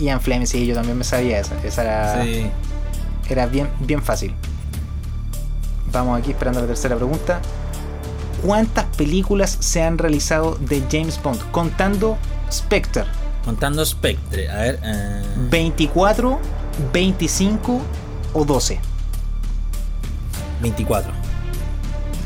Ian 0.00 0.20
Fleming, 0.20 0.46
sí, 0.46 0.66
yo 0.66 0.74
también 0.74 0.98
me 0.98 1.04
sabía 1.04 1.38
esa. 1.38 1.54
Esa 1.64 1.82
era, 1.82 2.22
Sí. 2.24 2.46
era 3.30 3.46
bien, 3.46 3.70
bien 3.80 4.02
fácil. 4.02 4.34
Vamos 5.92 6.18
aquí 6.18 6.32
esperando 6.32 6.60
la 6.60 6.66
tercera 6.66 6.96
pregunta. 6.96 7.40
¿Cuántas 8.44 8.84
películas 8.96 9.56
se 9.60 9.82
han 9.82 9.96
realizado 9.96 10.56
de 10.56 10.82
James 10.90 11.18
Bond? 11.22 11.40
Contando 11.52 12.18
Spectre. 12.52 13.04
Contando 13.44 13.84
Spectre. 13.86 14.50
A 14.50 14.56
ver. 14.56 14.80
eh, 14.82 15.22
¿24, 15.50 16.38
25 16.92 17.80
o 18.34 18.44
12? 18.44 18.80
24. 20.60 21.12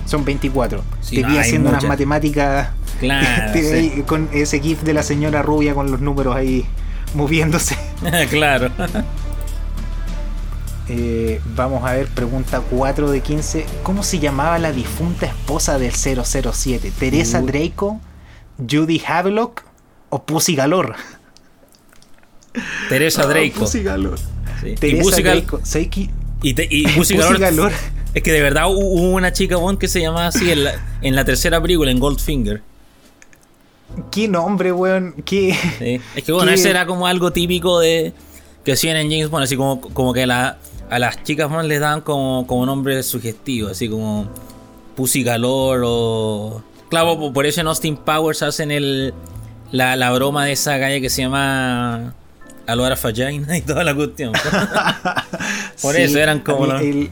Son 0.07 0.25
24. 0.25 0.83
Sí, 1.03 1.17
Te 1.17 1.23
no, 1.23 1.29
vi 1.29 1.39
haciendo 1.39 1.69
unas 1.69 1.83
muchas. 1.83 1.89
matemáticas 1.89 2.69
Claro. 3.01 3.53
sí. 3.55 4.03
con 4.07 4.29
ese 4.33 4.61
gif 4.61 4.83
de 4.83 4.93
la 4.95 5.03
señora 5.03 5.43
rubia 5.43 5.75
con 5.75 5.91
los 5.91 6.01
números 6.01 6.35
ahí 6.37 6.67
moviéndose. 7.15 7.77
claro. 8.31 8.71
Eh, 10.91 11.41
vamos 11.55 11.85
a 11.85 11.93
ver, 11.93 12.07
pregunta 12.07 12.63
4 12.71 13.11
de 13.11 13.21
15. 13.21 13.67
¿Cómo 13.83 14.03
se 14.03 14.21
llamaba 14.21 14.59
la 14.59 14.73
difunta 14.73 15.27
esposa 15.27 15.79
del 15.79 15.93
007? 15.93 16.93
¿Teresa. 16.99 17.43
Draco? 17.43 18.01
¿Judy 18.59 19.03
Havelock? 19.07 19.65
¿O 20.09 20.23
Pussy 20.25 20.55
Galore? 20.57 20.95
Teresa 22.89 23.25
Ah, 23.25 23.27
Draco. 23.27 23.59
Pussy 23.61 23.83
Galore. 23.83 24.17
Sí. 24.63 24.69
Y 24.71 24.75
Teresa 24.77 25.03
Pussy 25.03 25.23
Gal- 25.23 25.41
Draco. 25.43 25.61
Y 26.43 26.55
Pussy 26.55 26.97
Pussy 26.97 27.17
Galore 27.17 27.39
Galore. 27.39 27.75
Es 28.15 28.23
que 28.23 28.33
de 28.33 28.41
verdad 28.41 28.65
hu- 28.65 28.79
hubo 28.79 29.11
una 29.11 29.33
chica 29.35 29.57
Bond 29.57 29.79
que 29.79 29.89
se 29.89 30.01
llamaba 30.01 30.29
así 30.29 30.51
en 30.51 30.65
la, 30.65 30.73
en 31.03 31.15
la 31.15 31.27
tercera 31.27 31.61
película, 31.61 31.91
en 31.91 31.99
Goldfinger. 31.99 32.63
¿Qué 34.11 34.29
nombre, 34.29 34.73
weón? 34.73 35.15
¿Qué? 35.25 35.57
Sí. 35.79 36.01
Es 36.15 36.25
que 36.25 36.33
bueno, 36.33 36.49
¿Qué? 36.49 36.55
ese 36.55 36.71
era 36.71 36.87
como 36.87 37.07
algo 37.07 37.33
típico 37.33 37.81
de 37.81 38.13
que 38.65 38.73
hacían 38.73 38.97
en 38.97 39.11
James 39.11 39.31
Bond, 39.31 39.45
así 39.45 39.57
como, 39.57 39.81
como 39.81 40.13
que 40.13 40.27
la, 40.27 40.59
a 40.91 40.99
las 40.99 41.23
chicas 41.25 41.51
Bond 41.51 41.69
les 41.69 41.81
daban 41.81 42.03
como, 42.03 42.47
como 42.47 42.67
nombres 42.67 43.07
sugestivos, 43.07 43.73
así 43.73 43.89
como 43.89 44.29
Pussy 44.95 45.23
Galore 45.23 45.83
o... 45.85 46.63
Claro, 46.91 47.19
po- 47.19 47.33
por 47.33 47.47
eso 47.47 47.61
en 47.61 47.67
Austin 47.67 47.97
Powers 47.97 48.43
hacen 48.43 48.71
el, 48.71 49.15
la, 49.73 49.97
la 49.97 50.11
broma 50.13 50.45
de 50.45 50.53
esa 50.53 50.77
galla 50.79 51.01
que 51.01 51.11
se 51.11 51.23
llama 51.23 52.15
Alora 52.67 52.97
Fagina 52.97 53.57
y 53.57 53.63
toda 53.63 53.85
la 53.85 53.95
cuestión. 53.95 54.33
Por 55.83 55.95
Sí, 55.95 56.03
eso 56.03 56.19
eran 56.19 56.41
como 56.41 56.67
los- 56.67 56.81
el- 56.83 57.11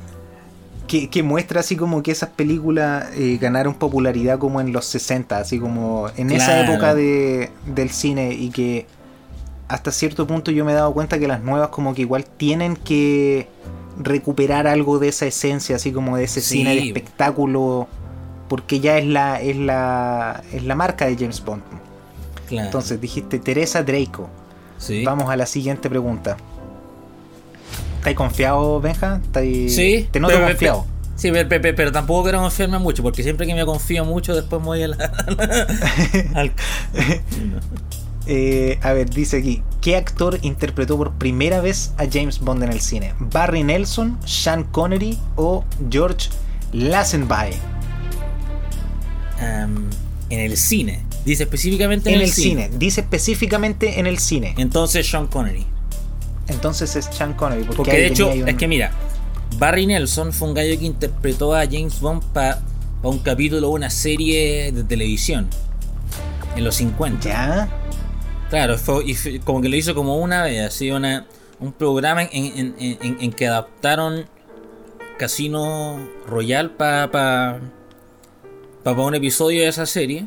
que, 0.87 1.09
que 1.11 1.23
muestra 1.23 1.61
así 1.61 1.76
como 1.76 2.02
que 2.02 2.11
esas 2.12 2.31
películas 2.31 3.09
eh, 3.14 3.38
ganaron 3.40 3.75
popularidad 3.75 4.38
como 4.38 4.61
en 4.61 4.73
los 4.73 4.85
60, 4.87 5.38
así 5.38 5.59
como 5.59 6.09
en 6.16 6.31
esa 6.31 6.64
época 6.64 6.95
de, 6.95 7.50
del 7.66 7.90
cine 7.90 8.33
y 8.33 8.50
que 8.50 8.87
hasta 9.69 9.90
cierto 9.90 10.26
punto 10.26 10.50
yo 10.52 10.64
me 10.64 10.73
he 10.73 10.75
dado 10.75 10.93
cuenta 10.93 11.19
que 11.19 11.26
las 11.26 11.43
nuevas 11.43 11.69
como 11.71 11.95
que 11.95 12.02
igual 12.02 12.25
tienen 12.25 12.76
que 12.76 13.49
recuperar 13.99 14.66
algo 14.66 14.99
de 14.99 15.09
esa 15.09 15.26
esencia, 15.26 15.76
así 15.76 15.93
como 15.93 16.16
de 16.16 16.25
ese 16.25 16.40
Sí. 16.40 16.59
cine 16.59 16.75
de 16.75 16.87
espectáculo, 16.87 17.88
porque 18.49 18.78
ya 18.81 18.99
es 18.99 19.07
la, 19.07 19.40
es 19.40 19.57
la, 19.57 20.43
es 20.52 20.62
la 20.64 20.75
marca 20.75 21.07
de 21.07 21.16
James 21.16 21.45
Bond. 21.45 21.62
Claro. 22.49 22.66
Entonces 22.66 23.00
dijiste 23.00 23.38
Teresa 23.40 23.83
Draco. 23.83 24.28
Sí. 24.78 25.05
Vamos 25.05 25.31
a 25.31 25.37
la 25.37 25.47
siguiente 25.47 25.88
pregunta. 25.90 26.37
¿Estáis 28.07 28.17
confiado, 28.19 28.81
Benja? 28.81 29.21
¿Estáis- 29.21 29.75
Sí, 29.75 30.07
Te 30.13 30.21
noto 30.21 30.35
pero- 30.35 30.47
confiado. 30.47 30.87
pero- 31.21 31.49
sí, 31.51 31.73
pero, 31.75 31.91
tampoco 31.91 32.23
quiero 32.23 32.41
confiarme 32.41 32.79
mucho, 32.79 33.03
porque 33.03 33.25
siempre 33.25 33.49
que 33.49 33.55
me 33.55 33.67
confío 33.67 34.05
mucho, 34.05 34.33
después 34.33 34.63
me 34.63 34.67
voy 34.67 34.83
a 34.85 34.89
la. 34.89 34.97
al- 36.35 36.53
Eh, 38.29 38.79
a 38.83 38.93
ver, 38.93 39.09
dice 39.11 39.39
aquí: 39.39 39.63
¿Qué 39.81 39.97
actor 39.97 40.39
interpretó 40.43 40.97
por 40.97 41.13
primera 41.15 41.61
vez 41.61 41.93
a 41.97 42.05
James 42.13 42.39
Bond 42.41 42.63
en 42.65 42.73
el 42.73 42.81
cine? 42.81 43.15
¿Barry 43.21 43.63
Nelson, 43.65 44.19
Sean 44.25 44.65
Connery 44.65 45.17
o 45.37 45.65
George 45.91 46.29
Lazenby? 46.73 47.55
Am, 49.41 49.89
en 50.31 50.41
el 50.41 50.57
cine. 50.57 51.05
Dice 51.25 51.45
específicamente 51.45 52.13
En 52.13 52.21
el 52.21 52.31
cine. 52.33 52.69
Dice 52.77 53.01
específicamente 53.03 54.01
en 54.01 54.07
el 54.09 54.19
cine. 54.19 54.55
Entonces 54.59 55.09
Sean 55.09 55.27
Connery. 55.29 55.67
Entonces 56.49 56.95
es 56.97 57.07
Sean 57.07 57.35
Connery. 57.35 57.65
Porque, 57.65 57.93
de 57.93 58.07
hecho, 58.07 58.29
un- 58.31 58.49
es 58.49 58.57
que 58.57 58.69
mira, 58.69 58.93
Barry 59.59 59.87
Nelson 59.87 60.33
fue 60.33 60.49
un 60.49 60.55
gallo 60.55 60.79
que 60.79 60.85
interpretó 60.85 61.55
a 61.55 61.65
James 61.65 62.00
Bond 62.00 62.23
para 62.33 62.61
un 63.03 63.19
capítulo 63.21 63.69
de 63.69 63.73
una 63.75 63.91
serie 63.91 64.71
de 64.73 64.85
televisión. 64.85 65.49
En 66.57 66.65
los 66.65 66.76
50. 66.76 67.29
¿Ya? 67.29 67.69
Claro, 68.50 68.79
fue, 68.79 69.05
y 69.07 69.15
fue- 69.15 69.41
como 69.41 69.61
que 69.61 69.69
lo 69.69 69.76
hizo 69.76 69.95
como 69.95 70.17
una 70.19 70.43
vez, 70.45 70.62
así 70.67 70.91
una, 70.91 71.26
un 71.61 71.73
programa 71.73 72.23
en, 72.23 72.31
en- 72.33 72.75
en- 72.79 73.17
en- 73.21 73.33
que 73.33 73.47
adaptaron 73.49 74.25
Casino 75.19 75.99
Royal 76.26 76.71
para 76.71 77.11
pa, 77.11 77.59
pa- 78.85 78.95
pa 78.95 79.03
un 79.03 79.15
episodio 79.15 79.62
de 79.62 79.69
esa 79.69 79.87
serie. 79.87 80.26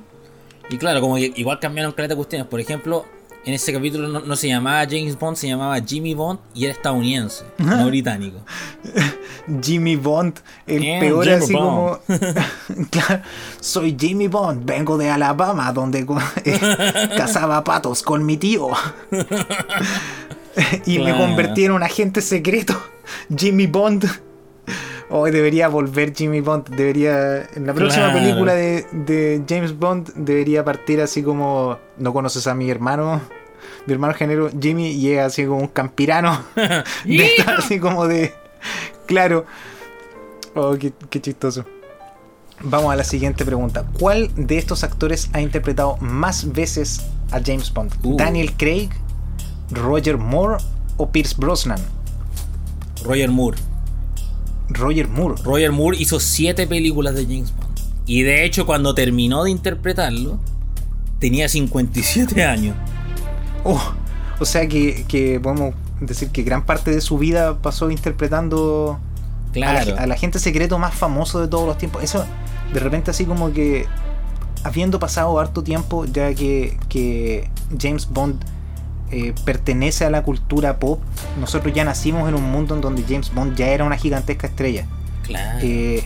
Y 0.69 0.77
claro, 0.77 1.01
como 1.01 1.15
que 1.15 1.31
igual 1.35 1.59
cambiaron 1.59 1.91
caleta 1.93 2.13
de 2.13 2.17
cuestiones. 2.17 2.47
Por 2.47 2.59
ejemplo, 2.59 3.05
en 3.45 3.53
ese 3.53 3.71
capítulo 3.71 4.07
no, 4.07 4.19
no 4.19 4.35
se 4.35 4.47
llamaba 4.47 4.85
James 4.89 5.17
Bond, 5.17 5.37
se 5.37 5.47
llamaba 5.47 5.79
Jimmy 5.81 6.13
Bond 6.13 6.39
y 6.53 6.65
era 6.65 6.73
estadounidense, 6.73 7.45
no 7.57 7.87
británico. 7.87 8.39
Jimmy 9.61 9.95
Bond, 9.95 10.39
el 10.67 10.81
peor 10.99 11.23
Jimmy 11.25 11.37
así 11.37 11.53
Bond. 11.53 11.65
como... 11.65 11.99
Claro, 12.89 13.23
soy 13.59 13.95
Jimmy 13.99 14.27
Bond, 14.27 14.65
vengo 14.65 14.97
de 14.97 15.09
Alabama, 15.09 15.71
donde 15.71 16.05
eh, 16.45 16.59
cazaba 17.17 17.63
patos 17.63 18.03
con 18.03 18.25
mi 18.25 18.37
tío. 18.37 18.69
y 20.85 20.99
me 20.99 21.15
convertí 21.17 21.65
en 21.65 21.71
un 21.71 21.83
agente 21.83 22.21
secreto, 22.21 22.79
Jimmy 23.35 23.67
Bond. 23.67 24.28
Hoy 25.11 25.31
debería 25.31 25.67
volver 25.67 26.13
Jimmy 26.15 26.39
Bond, 26.41 26.69
debería... 26.69 27.41
En 27.55 27.65
la 27.65 27.73
próxima 27.73 28.11
Claro. 28.11 28.19
película 28.19 28.53
de, 28.53 28.85
de 28.91 29.43
James 29.49 29.77
Bond 29.77 30.13
debería 30.15 30.63
partir 30.63 31.01
así 31.01 31.23
como... 31.23 31.79
No 31.97 32.13
conoces 32.13 32.45
a 32.45 32.53
mi 32.53 32.69
hermano, 32.69 33.19
mi 33.87 33.93
hermano 33.93 34.13
género 34.13 34.49
Jimmy, 34.59 34.99
llega 34.99 35.25
así 35.25 35.45
como 35.45 35.59
un 35.61 35.67
campirano. 35.67 36.43
de 36.55 37.25
estar 37.25 37.55
así 37.55 37.79
como 37.79 38.07
de... 38.07 38.33
Claro. 39.07 39.45
Oh, 40.53 40.75
qué, 40.79 40.93
qué 41.09 41.19
chistoso. 41.19 41.65
Vamos 42.61 42.91
a 42.91 42.95
la 42.95 43.03
siguiente 43.03 43.45
pregunta. 43.45 43.85
¿Cuál 43.99 44.29
de 44.35 44.57
estos 44.57 44.83
actores 44.83 45.29
ha 45.33 45.41
interpretado 45.41 45.97
más 46.01 46.51
veces 46.51 47.07
a 47.31 47.39
James 47.43 47.73
Bond? 47.73 47.93
Uh. 48.03 48.17
¿Daniel 48.17 48.53
Craig, 48.57 48.89
Roger 49.71 50.17
Moore 50.17 50.61
o 50.97 51.09
Pierce 51.09 51.35
Brosnan? 51.37 51.79
Roger 53.03 53.29
Moore. 53.29 53.57
Roger 54.69 55.07
Moore. 55.07 55.41
Roger 55.43 55.71
Moore 55.71 55.97
hizo 55.99 56.19
siete 56.19 56.67
películas 56.67 57.15
de 57.15 57.23
James 57.23 57.53
Bond. 57.55 57.79
Y 58.05 58.23
de 58.23 58.43
hecho, 58.45 58.65
cuando 58.65 58.93
terminó 58.95 59.43
de 59.43 59.51
interpretarlo, 59.51 60.39
tenía 61.19 61.47
57 61.49 62.43
años. 62.45 62.75
Oh, 63.63 63.81
o 64.39 64.45
sea 64.45 64.67
que, 64.67 65.05
que 65.07 65.39
podemos 65.39 65.73
decir 65.99 66.29
que 66.29 66.43
gran 66.43 66.65
parte 66.65 66.91
de 66.91 67.01
su 67.01 67.17
vida 67.17 67.61
pasó 67.61 67.91
interpretando 67.91 68.99
a, 68.99 69.51
Claro. 69.51 69.95
la, 69.95 70.01
a 70.03 70.07
la 70.07 70.13
agente 70.13 70.37
secreto 70.39 70.77
más 70.77 70.93
famoso 70.93 71.41
de 71.41 71.47
todos 71.47 71.65
los 71.67 71.77
tiempos. 71.77 72.03
Eso, 72.03 72.23
de 72.73 72.79
repente, 72.79 73.11
así 73.11 73.25
como 73.25 73.51
que 73.51 73.85
habiendo 74.63 74.99
pasado 74.99 75.39
harto 75.39 75.63
tiempo, 75.63 76.05
ya 76.05 76.33
que, 76.35 76.77
que 76.87 77.49
James 77.79 78.07
Bond 78.09 78.43
eh, 79.11 79.33
pertenece 79.45 80.05
a 80.05 80.09
la 80.09 80.23
cultura 80.23 80.77
pop, 80.79 80.99
nosotros 81.39 81.73
ya 81.73 81.83
nacimos 81.83 82.27
en 82.29 82.35
un 82.35 82.43
mundo 82.43 82.75
en 82.75 82.81
donde 82.81 83.03
James 83.03 83.33
Bond 83.33 83.55
ya 83.55 83.67
era 83.67 83.83
una 83.83 83.97
gigantesca 83.97 84.47
estrella. 84.47 84.85
Claro. 85.23 85.59
Eh, 85.61 86.03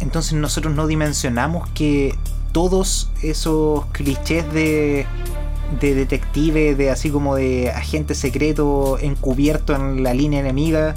entonces 0.00 0.34
nosotros 0.34 0.74
no 0.74 0.86
dimensionamos 0.86 1.68
que 1.70 2.14
todos 2.52 3.10
esos 3.22 3.86
clichés 3.86 4.50
de, 4.52 5.06
de 5.80 5.94
detective, 5.94 6.74
de 6.74 6.90
así 6.90 7.10
como 7.10 7.34
de 7.34 7.70
agente 7.70 8.14
secreto 8.14 8.98
encubierto 9.00 9.74
en 9.74 10.02
la 10.02 10.14
línea 10.14 10.40
enemiga, 10.40 10.94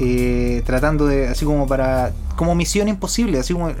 eh, 0.00 0.62
tratando 0.64 1.06
de, 1.06 1.28
así 1.28 1.44
como 1.44 1.66
para, 1.66 2.12
como 2.36 2.54
misión 2.54 2.88
imposible, 2.88 3.38
así 3.38 3.52
como... 3.52 3.72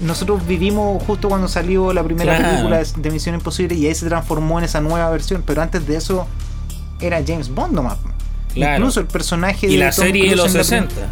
Nosotros 0.00 0.46
vivimos 0.46 1.02
justo 1.04 1.28
cuando 1.28 1.46
salió 1.48 1.92
la 1.92 2.02
primera 2.02 2.36
Claro. 2.36 2.50
película 2.50 2.82
de- 2.82 3.10
Misión 3.10 3.34
Imposible 3.36 3.74
y 3.76 3.86
ahí 3.86 3.94
se 3.94 4.06
transformó 4.08 4.58
en 4.58 4.64
esa 4.64 4.80
nueva 4.80 5.08
versión, 5.10 5.42
pero 5.46 5.62
antes 5.62 5.86
de 5.86 5.96
eso 5.96 6.26
era 7.00 7.22
James 7.26 7.48
Bond 7.54 7.72
nomás. 7.74 7.98
Claro. 8.54 8.76
Incluso 8.78 9.00
el 9.00 9.06
personaje 9.06 9.66
y 9.68 9.72
de 9.72 9.84
la 9.84 9.90
Tom 9.90 10.04
serie 10.04 10.28
de 10.30 10.36
los 10.36 10.46
en 10.46 10.52
la 10.54 10.58
prim- 10.64 10.88
60. 10.88 11.08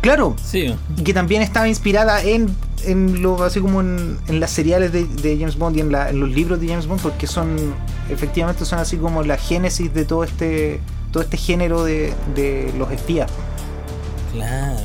Claro, 0.00 0.36
Sí. 0.42 0.74
y 0.96 1.02
que 1.02 1.14
también 1.14 1.42
estaba 1.42 1.68
inspirada 1.68 2.22
en, 2.22 2.54
en 2.84 3.22
lo 3.22 3.42
así 3.42 3.60
como 3.60 3.80
en, 3.80 4.18
en 4.28 4.40
las 4.40 4.50
seriales 4.50 4.92
de, 4.92 5.04
de 5.04 5.36
James 5.38 5.56
Bond 5.56 5.76
y 5.76 5.80
en, 5.80 5.92
la- 5.92 6.10
en 6.10 6.20
los 6.20 6.30
libros 6.30 6.60
de 6.60 6.68
James 6.68 6.86
Bond 6.86 7.00
porque 7.02 7.26
son 7.26 7.56
efectivamente 8.08 8.64
son 8.64 8.78
así 8.78 8.96
como 8.96 9.22
la 9.22 9.36
génesis 9.36 9.92
de 9.94 10.04
todo 10.04 10.24
este 10.24 10.80
todo 11.12 11.22
este 11.22 11.36
género 11.36 11.82
de, 11.84 12.14
de 12.34 12.72
los 12.78 12.90
espías 12.92 13.30
Claro. 14.32 14.78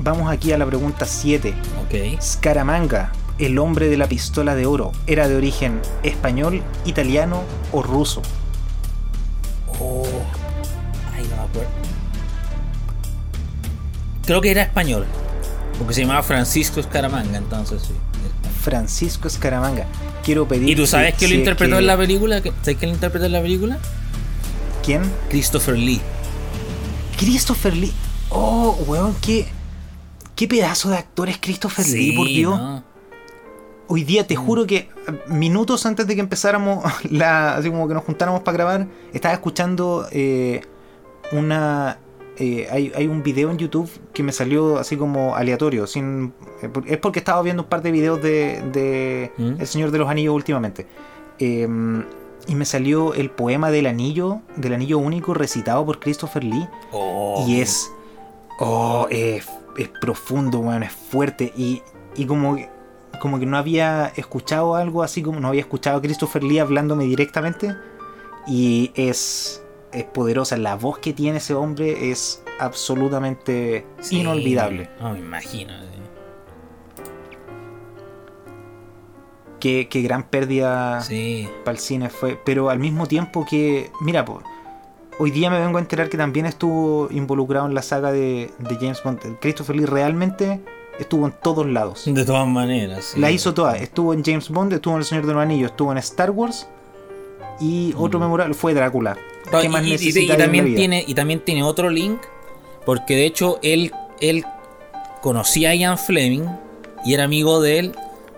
Vamos 0.00 0.30
aquí 0.30 0.52
a 0.52 0.58
la 0.58 0.66
pregunta 0.66 1.06
7 1.06 1.54
Ok. 1.84 2.20
Scaramanga 2.22 3.12
el 3.38 3.58
hombre 3.58 3.88
de 3.88 3.96
la 3.98 4.06
pistola 4.08 4.54
de 4.54 4.64
oro 4.66 4.92
era 5.06 5.28
de 5.28 5.36
origen 5.36 5.80
español 6.02 6.62
italiano 6.84 7.42
o 7.72 7.82
ruso 7.82 8.22
Oh. 9.78 10.04
Ay, 11.14 11.24
no 11.28 11.36
me 11.36 11.42
acuerdo. 11.42 11.68
Creo 14.24 14.40
que 14.40 14.50
era 14.50 14.62
español. 14.62 15.04
Porque 15.78 15.92
se 15.92 16.00
llamaba 16.00 16.22
Francisco 16.22 16.80
Escaramanga, 16.80 17.36
entonces 17.36 17.82
sí. 17.82 17.92
Francisco 18.62 19.28
Scaramanga 19.28 19.84
quiero 20.24 20.48
pedir 20.48 20.70
¿Y 20.70 20.74
tú 20.74 20.86
sabes 20.86 21.12
que 21.12 21.18
quién 21.18 21.30
lo 21.30 21.34
si 21.34 21.38
interpretó 21.40 21.74
que- 21.76 21.80
en 21.80 21.86
la 21.86 21.96
película? 21.96 22.40
¿Sabes 22.40 22.76
quién 22.78 22.90
lo 22.90 22.94
interpretó 22.94 23.26
en 23.26 23.32
la 23.32 23.42
película? 23.42 23.78
quién 24.82 25.02
Christopher 25.28 25.76
Lee. 25.76 26.00
Christopher 27.18 27.76
Lee 27.76 27.92
oh 28.30 28.76
weón 28.86 29.14
qué 29.20 29.46
qué 30.36 30.46
pedazo 30.46 30.90
de 30.90 30.98
actor 30.98 31.28
es 31.28 31.38
Christopher 31.38 31.86
Lee 31.88 32.16
por 32.16 32.26
Dios 32.28 32.58
¿no? 32.58 32.84
Hoy 33.88 34.02
día 34.02 34.26
te 34.26 34.34
juro 34.34 34.66
que 34.66 34.76
eh, 34.76 34.88
minutos 35.28 35.86
antes 35.86 36.08
de 36.08 36.16
que 36.16 36.20
empezáramos, 36.20 36.84
la, 37.10 37.54
así 37.54 37.70
como 37.70 37.86
que 37.86 37.94
nos 37.94 38.04
juntáramos 38.04 38.42
para 38.42 38.56
grabar, 38.56 38.86
estaba 39.12 39.32
escuchando 39.32 40.06
eh, 40.10 40.60
una... 41.30 41.98
eh, 42.36 42.66
hay, 42.70 42.92
hay 42.96 43.06
un 43.06 43.22
video 43.22 43.50
en 43.52 43.58
YouTube 43.58 43.88
que 44.12 44.24
me 44.24 44.32
salió 44.32 44.78
así 44.78 44.96
como 44.96 45.36
aleatorio. 45.36 45.86
Sin, 45.86 46.34
es 46.84 46.98
porque 46.98 47.20
estaba 47.20 47.40
viendo 47.42 47.62
un 47.62 47.68
par 47.68 47.80
de 47.80 47.92
videos 47.92 48.20
de, 48.20 48.60
de 48.72 49.30
¿Mm? 49.38 49.60
El 49.60 49.66
Señor 49.68 49.92
de 49.92 49.98
los 49.98 50.08
Anillos 50.08 50.34
últimamente. 50.34 50.88
Eh, 51.38 51.68
y 52.48 52.54
me 52.56 52.64
salió 52.64 53.14
el 53.14 53.30
poema 53.30 53.70
del 53.70 53.86
anillo, 53.86 54.40
del 54.56 54.74
anillo 54.74 54.98
único 54.98 55.32
recitado 55.32 55.86
por 55.86 56.00
Christopher 56.00 56.42
Lee. 56.42 56.68
Oh. 56.90 57.44
Y 57.46 57.60
es 57.60 57.88
Oh, 58.58 59.06
es, 59.10 59.46
es 59.78 59.88
profundo, 60.00 60.58
weón, 60.60 60.82
es 60.82 60.92
fuerte. 60.92 61.52
Y, 61.56 61.82
y 62.16 62.26
como, 62.26 62.56
que- 62.56 62.68
como 63.20 63.38
que 63.38 63.46
no 63.46 63.56
había 63.56 64.12
escuchado 64.16 64.74
algo 64.74 65.02
así 65.02 65.22
como 65.22 65.40
no 65.40 65.48
había 65.48 65.60
escuchado 65.62 65.98
a 65.98 66.02
Christopher 66.02 66.42
Lee 66.44 66.58
hablándome 66.58 67.04
directamente. 67.04 67.74
Y 68.46 68.92
es, 68.94 69.62
es 69.92 70.04
poderosa. 70.04 70.56
La 70.56 70.76
voz 70.76 70.98
que 70.98 71.12
tiene 71.12 71.38
ese 71.38 71.54
hombre 71.54 72.10
es 72.10 72.42
absolutamente 72.60 73.84
Sí. 74.00 74.20
inolvidable. 74.20 74.88
No, 75.00 75.12
me 75.12 75.18
imagino. 75.18 75.72
sí. 75.80 75.86
Qué, 79.60 79.88
qué 79.88 80.02
gran 80.02 80.24
pérdida 80.28 81.00
Sí. 81.00 81.48
para 81.64 81.72
el 81.76 81.78
cine 81.78 82.10
fue. 82.10 82.38
Pero 82.44 82.70
al 82.70 82.78
mismo 82.78 83.06
tiempo 83.06 83.46
que. 83.48 83.90
Mira, 84.00 84.24
po, 84.24 84.42
hoy 85.18 85.30
día 85.30 85.50
me 85.50 85.58
vengo 85.60 85.78
a 85.78 85.80
enterar 85.80 86.08
que 86.08 86.16
también 86.16 86.46
estuvo 86.46 87.08
involucrado 87.10 87.66
en 87.66 87.74
la 87.74 87.82
saga 87.82 88.12
de, 88.12 88.50
de 88.58 88.74
James 88.76 89.02
Bond. 89.02 89.38
Christopher 89.40 89.76
Lee 89.76 89.86
realmente 89.86 90.60
estuvo 90.98 91.26
en 91.26 91.32
todos 91.42 91.66
lados. 91.66 92.04
De 92.06 92.24
todas 92.24 92.46
maneras. 92.46 93.12
sí. 93.14 93.20
La 93.20 93.30
hizo 93.30 93.52
toda. 93.54 93.76
Estuvo 93.76 94.12
en 94.14 94.24
James 94.24 94.48
Bond, 94.48 94.72
estuvo 94.72 94.94
en 94.94 95.00
El 95.00 95.04
Señor 95.04 95.26
de 95.26 95.32
los 95.34 95.42
Anillos, 95.42 95.70
estuvo 95.70 95.92
en 95.92 95.98
Star 95.98 96.30
Wars. 96.30 96.66
Y 97.60 97.94
otro 97.96 98.20
memorable 98.20 98.54
fue 98.54 98.74
Drácula. 98.74 99.16
No, 99.50 99.60
¿Qué 99.60 99.68
más 99.68 99.82
y, 99.84 99.94
y- 99.94 99.94
y- 100.10 100.18
y 100.24 100.26
la 100.26 100.36
también 100.36 100.74
tiene 100.74 101.04
y 101.06 101.14
también 101.14 101.40
tiene 101.40 101.62
otro 101.62 101.88
link 101.88 102.20
porque 102.84 103.14
de 103.14 103.26
hecho 103.26 103.58
él 103.62 103.92
él 104.20 104.44
conocía 105.22 105.70
a 105.70 105.74
Ian 105.74 105.96
Fleming 105.98 106.46
y 107.04 107.14
era 107.14 107.24
amigo 107.24 107.60
de 107.60 107.78
él 107.78 107.92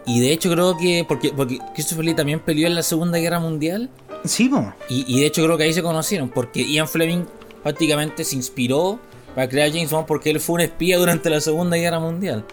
y 0.07 0.21
de 0.21 0.33
hecho 0.33 0.51
creo 0.51 0.77
que 0.77 1.05
porque 1.09 1.33
porque 1.35 1.59
Christopher 1.75 2.05
Lee 2.05 2.15
también 2.15 2.41
peleó 2.41 2.67
en 2.67 2.75
la 2.75 2.83
Segunda 2.83 3.19
Guerra 3.19 3.41
Mundial 3.41 3.89
Sí, 4.25 4.49
po. 4.49 4.73
y, 4.89 5.05
y 5.07 5.21
de 5.21 5.27
hecho 5.27 5.43
creo 5.45 5.57
que 5.57 5.65
ahí 5.65 5.73
se 5.73 5.83
conocieron 5.83 6.29
porque 6.29 6.65
Ian 6.65 6.89
Fleming 6.89 7.25
prácticamente 7.63 8.25
se 8.25 8.37
inspiró 8.37 8.99
para 9.35 9.49
crear 9.49 9.71
James 9.71 9.91
Bond 9.91 10.07
porque 10.07 10.31
él 10.31 10.41
fue 10.41 10.55
un 10.57 10.61
espía 10.63 10.99
durante 10.99 11.31
la 11.31 11.41
Segunda 11.41 11.77
Guerra 11.77 12.01
Mundial. 12.01 12.45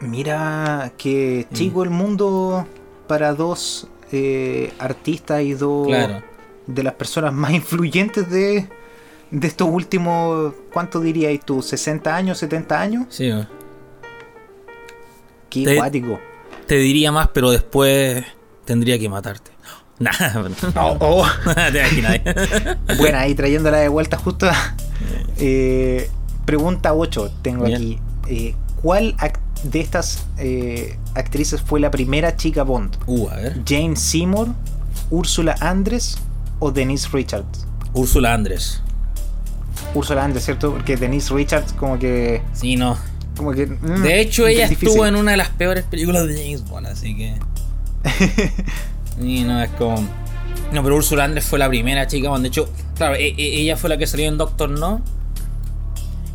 Mira 0.00 0.92
que 0.96 1.46
chico 1.52 1.82
el 1.82 1.90
mundo 1.90 2.66
para 3.06 3.34
dos 3.34 3.86
eh, 4.12 4.72
artistas 4.78 5.42
y 5.42 5.52
dos 5.52 5.86
Claro. 5.88 6.22
de 6.66 6.82
las 6.82 6.94
personas 6.94 7.32
más 7.34 7.52
influyentes 7.52 8.28
de, 8.30 8.66
de 9.30 9.46
estos 9.46 9.68
últimos, 9.70 10.54
¿cuánto 10.72 11.00
dirías 11.00 11.38
tú? 11.44 11.58
¿60 11.58 12.06
años, 12.08 12.38
70 12.38 12.80
años? 12.80 13.06
Sí. 13.10 13.28
¿no? 13.28 13.46
Qué 15.50 15.64
Te- 15.64 15.76
cuático. 15.76 16.20
Te 16.66 16.76
diría 16.76 17.10
más, 17.12 17.28
pero 17.28 17.50
después 17.50 18.24
tendría 18.64 18.98
que 18.98 19.08
matarte. 19.08 19.50
Nah, 20.00 20.12
Oh, 20.76 20.96
oh. 20.98 21.26
te 21.72 21.78
imaginas. 21.78 22.20
Bueno, 22.96 23.18
ahí 23.18 23.34
trayéndola 23.34 23.78
de 23.78 23.88
vuelta 23.88 24.16
justo. 24.16 24.50
eh, 25.36 26.10
pregunta 26.46 26.94
8 26.94 27.30
tengo 27.42 27.66
Bien. 27.66 27.76
aquí. 27.76 27.98
Eh, 28.28 28.54
¿Cuál 28.82 29.14
de 29.62 29.80
estas 29.80 30.26
eh, 30.38 30.96
actrices 31.14 31.60
fue 31.60 31.80
la 31.80 31.90
primera 31.90 32.34
chica 32.36 32.62
Bond? 32.62 32.96
Uh, 33.06 33.28
a 33.28 33.36
ver. 33.36 33.62
¿Jane 33.66 33.94
Seymour, 33.94 34.48
Úrsula 35.10 35.54
Andrés 35.60 36.16
o 36.60 36.72
Denise 36.72 37.08
Richards? 37.12 37.66
Úrsula 37.92 38.32
Andrés. 38.32 38.82
Úrsula 39.94 40.24
Andrés, 40.24 40.46
¿cierto? 40.46 40.72
Porque 40.72 40.96
Denise 40.96 41.34
Richards 41.34 41.74
como 41.74 41.98
que... 41.98 42.42
Sí, 42.54 42.76
no. 42.76 42.96
Como 43.36 43.52
que 43.52 43.66
mm, 43.66 44.02
De 44.02 44.20
hecho, 44.20 44.46
ella 44.46 44.64
estuvo 44.64 45.04
en 45.04 45.16
una 45.16 45.32
de 45.32 45.36
las 45.36 45.50
peores 45.50 45.84
películas 45.84 46.26
de 46.26 46.42
James 46.42 46.64
Bond, 46.64 46.86
así 46.86 47.16
que. 47.16 47.34
Y 49.20 49.42
no, 49.44 49.62
es 49.62 49.70
como. 49.70 49.96
No, 50.72 50.82
pero 50.82 50.96
Ursula 50.96 51.24
Andress 51.24 51.44
fue 51.46 51.58
la 51.58 51.68
primera 51.68 52.06
chica 52.06 52.28
Bond. 52.28 52.42
De 52.42 52.48
hecho, 52.48 52.68
claro, 52.96 53.14
e- 53.16 53.28
e- 53.36 53.60
ella 53.60 53.76
fue 53.76 53.90
la 53.90 53.96
que 53.98 54.06
salió 54.06 54.26
en 54.28 54.38
Doctor 54.38 54.70
No. 54.70 55.00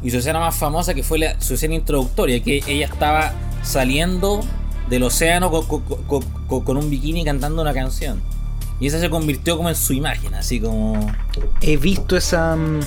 Y 0.04 0.12
su 0.12 0.18
escena 0.18 0.40
más 0.40 0.56
famosa, 0.56 0.94
que 0.94 1.04
fue 1.04 1.18
la- 1.20 1.40
su 1.42 1.56
escena 1.56 1.74
introductoria, 1.76 2.44
que 2.44 2.62
ella 2.68 2.86
estaba 2.86 3.34
saliendo 3.64 4.42
del 4.90 5.04
océano 5.04 5.50
co- 5.50 5.68
co- 5.68 5.82
co- 5.82 6.24
co- 6.48 6.64
con, 6.64 6.78
un 6.78 6.90
bikini 6.90 7.24
cantando 7.26 7.62
una 7.62 7.74
canción. 7.74 8.22
Y 8.80 8.88
esa 8.88 9.00
se 9.00 9.10
convirtió 9.10 9.56
como 9.58 9.70
en 9.70 9.76
su 9.76 9.94
imagen, 9.94 10.34
así 10.36 10.60
como. 10.60 11.12
He 11.62 11.78
visto 11.78 12.16
esa... 12.18 12.56
mm, 12.56 12.82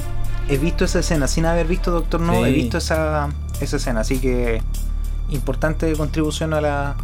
He 0.50 0.56
visto 0.58 0.84
esa 0.86 1.00
escena, 1.00 1.28
sin 1.28 1.44
haber 1.44 1.66
visto 1.66 1.90
Doctor 1.90 2.20
No, 2.20 2.32
Sí. 2.32 2.48
he 2.48 2.52
visto 2.52 2.78
esa, 2.78 3.28
esa 3.60 3.76
escena, 3.76 4.00
así 4.00 4.18
que 4.18 4.62
importante 5.30 5.92
contribución 5.94 6.54
a 6.54 6.60
la, 6.62 6.96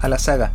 a 0.00 0.08
la 0.08 0.18
saga. 0.20 0.52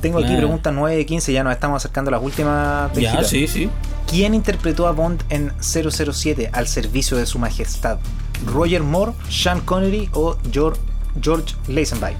Tengo 0.00 0.18
aquí 0.18 0.26
Claro. 0.28 0.40
pregunta 0.42 0.70
9 0.72 0.96
de 0.96 1.06
15, 1.06 1.32
ya 1.32 1.42
nos 1.44 1.52
estamos 1.52 1.76
acercando 1.82 2.08
a 2.10 2.12
las 2.12 2.22
últimas. 2.22 2.92
Ya, 2.94 3.22
sí, 3.24 3.46
sí. 3.48 3.68
¿Quién 4.08 4.34
interpretó 4.34 4.86
a 4.86 4.92
Bond 4.92 5.22
en 5.28 5.52
007 5.60 6.50
al 6.52 6.66
servicio 6.68 7.16
de 7.16 7.26
su 7.26 7.38
majestad? 7.38 7.98
¿Roger 8.46 8.82
Moore, 8.82 9.12
Sean 9.28 9.60
Connery 9.60 10.08
o 10.12 10.36
George, 10.52 10.80
George 11.20 11.54
Lazenby? 11.66 12.12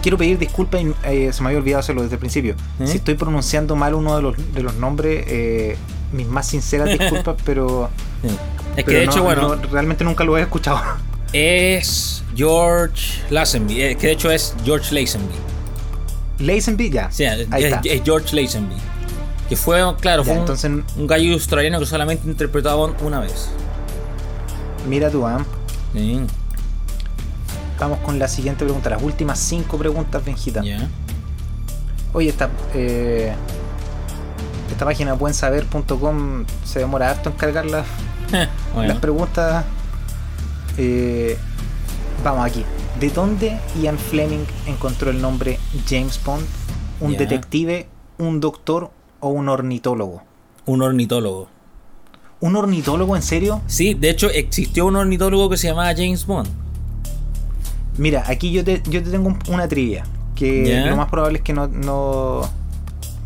Quiero 0.00 0.16
pedir 0.16 0.38
disculpas, 0.38 0.80
y, 0.80 0.94
eh, 1.04 1.32
se 1.32 1.42
me 1.42 1.48
había 1.48 1.58
olvidado 1.58 1.80
hacerlo 1.80 2.02
desde 2.02 2.14
el 2.14 2.18
principio. 2.20 2.54
¿Eh? 2.80 2.86
Si 2.86 2.96
estoy 2.96 3.14
pronunciando 3.14 3.76
mal 3.76 3.94
uno 3.94 4.16
de 4.16 4.22
los, 4.22 4.54
de 4.54 4.62
los 4.62 4.74
nombres, 4.76 5.24
eh, 5.28 5.76
mis 6.12 6.26
más 6.26 6.46
sinceras 6.46 6.88
disculpas, 6.98 7.36
pero, 7.44 7.90
Sí. 8.22 8.28
Es 8.76 8.84
que 8.84 8.90
de 8.92 9.06
no- 9.06 9.12
hecho, 9.12 9.22
bueno, 9.22 9.56
no, 9.56 9.62
realmente 9.70 10.02
nunca 10.04 10.24
lo 10.24 10.38
he 10.38 10.40
escuchado. 10.40 10.80
es 11.34 12.22
George 12.34 13.20
Lazenby. 13.30 13.74
Que 13.96 14.06
de 14.06 14.12
hecho 14.12 14.30
es 14.30 14.54
George 14.64 14.94
Lazenby. 14.94 15.34
Lazenby, 16.38 16.90
ya. 16.90 17.10
Sí, 17.10 17.24
es, 17.24 17.46
Ahí 17.50 17.64
está. 17.64 17.80
es 17.84 18.02
George 18.04 18.34
Lazenby. 18.40 18.74
Que 19.48 19.56
fue, 19.56 19.78
claro, 20.00 20.22
Ya, 20.22 20.26
fue 20.26 20.32
un, 20.34 20.40
entonces, 20.40 20.70
un 20.96 21.06
gallo 21.06 21.32
australiano 21.34 21.78
que 21.78 21.86
solamente 21.86 22.26
interpretó 22.28 22.70
a 22.70 22.74
Bond 22.74 22.96
una 23.02 23.20
vez. 23.20 23.50
mira 24.88 25.10
tú, 25.10 25.26
¿ah? 25.26 25.44
Sí, 25.94 26.20
Vamos 27.78 27.98
con 28.00 28.18
la 28.18 28.28
siguiente 28.28 28.64
pregunta, 28.64 28.90
las 28.90 29.02
últimas 29.02 29.38
cinco 29.40 29.76
preguntas, 29.76 30.24
Benjita. 30.24 30.62
ya. 30.62 30.88
Oye, 32.12 32.28
esta, 32.28 32.48
eh, 32.74 33.32
esta 34.70 34.84
página 34.84 35.14
buensaber.com 35.14 36.44
se 36.64 36.78
demora 36.78 37.10
harto 37.10 37.30
en 37.30 37.36
cargar 37.36 37.66
las, 37.66 37.86
Bueno, 38.74 38.88
las 38.92 38.98
preguntas. 38.98 39.64
Eh, 40.78 41.36
vamos 42.22 42.44
aquí. 42.46 42.64
¿De 43.00 43.10
dónde 43.10 43.58
Ian 43.80 43.98
Fleming 43.98 44.44
encontró 44.66 45.10
el 45.10 45.20
nombre 45.20 45.58
James 45.88 46.20
Bond? 46.24 46.44
¿Un 47.00 47.16
detective, 47.16 47.88
un 48.18 48.40
doctor 48.40 48.90
o 49.20 49.28
un 49.28 49.48
ornitólogo? 49.48 50.22
un 50.64 50.80
ornitólogo. 50.82 51.48
¿Un 52.40 52.54
ornitólogo 52.56 53.16
en 53.16 53.22
serio? 53.22 53.60
Sí, 53.66 53.94
de 53.94 54.10
hecho 54.10 54.30
existió 54.30 54.86
un 54.86 54.94
ornitólogo 54.96 55.50
que 55.50 55.56
se 55.56 55.66
llamaba 55.68 55.90
James 55.94 56.24
Bond. 56.26 56.48
Mira, 57.98 58.24
aquí 58.26 58.52
yo 58.52 58.64
te, 58.64 58.80
yo 58.88 59.02
te 59.02 59.10
tengo 59.10 59.28
un- 59.28 59.38
una 59.48 59.68
trivia. 59.68 60.04
Que 60.34 60.84
lo 60.88 60.96
más 60.96 61.08
probable 61.10 61.38
es 61.38 61.44
que 61.44 61.52
no, 61.52 61.66
no, 61.68 62.42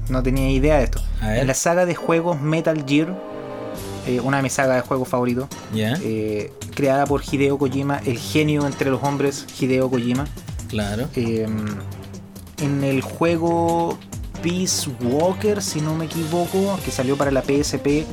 no 0.08 0.22
tenía 0.22 0.50
idea 0.50 0.78
de 0.78 0.84
esto. 0.84 1.00
En 1.22 1.46
la 1.46 1.54
saga 1.54 1.86
de 1.86 1.94
juegos 1.94 2.40
Metal 2.40 2.84
Gear, 2.86 3.14
eh, 4.06 4.20
una 4.20 4.38
de 4.38 4.42
mis 4.44 4.52
sagas 4.52 4.76
de 4.76 4.82
juegos 4.82 5.08
favoritos, 5.08 5.48
eh, 5.74 6.52
creada 6.74 7.06
por 7.06 7.22
Hideo 7.22 7.58
Kojima, 7.58 8.00
el 8.04 8.18
genio 8.18 8.66
entre 8.66 8.90
los 8.90 9.02
hombres, 9.02 9.46
Hideo 9.58 9.90
Kojima. 9.90 10.26
claro. 10.68 11.08
Eh, 11.14 11.46
en 12.58 12.84
el 12.84 13.02
juego 13.02 13.98
Peace 14.42 14.88
Walker, 15.02 15.60
si 15.60 15.80
no 15.82 15.94
me 15.94 16.06
equivoco, 16.06 16.78
que 16.84 16.90
salió 16.90 17.14
para 17.16 17.30
la 17.30 17.42
PSP 17.42 18.06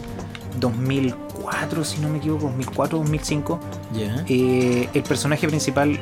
2004, 0.59 1.85
si 1.85 2.01
no 2.01 2.09
me 2.09 2.17
equivoco, 2.17 2.51
2004-2005. 2.57 3.59
Ya. 3.93 4.25
Eh, 4.27 4.89
el 4.93 5.03
personaje 5.03 5.47
principal, 5.47 5.97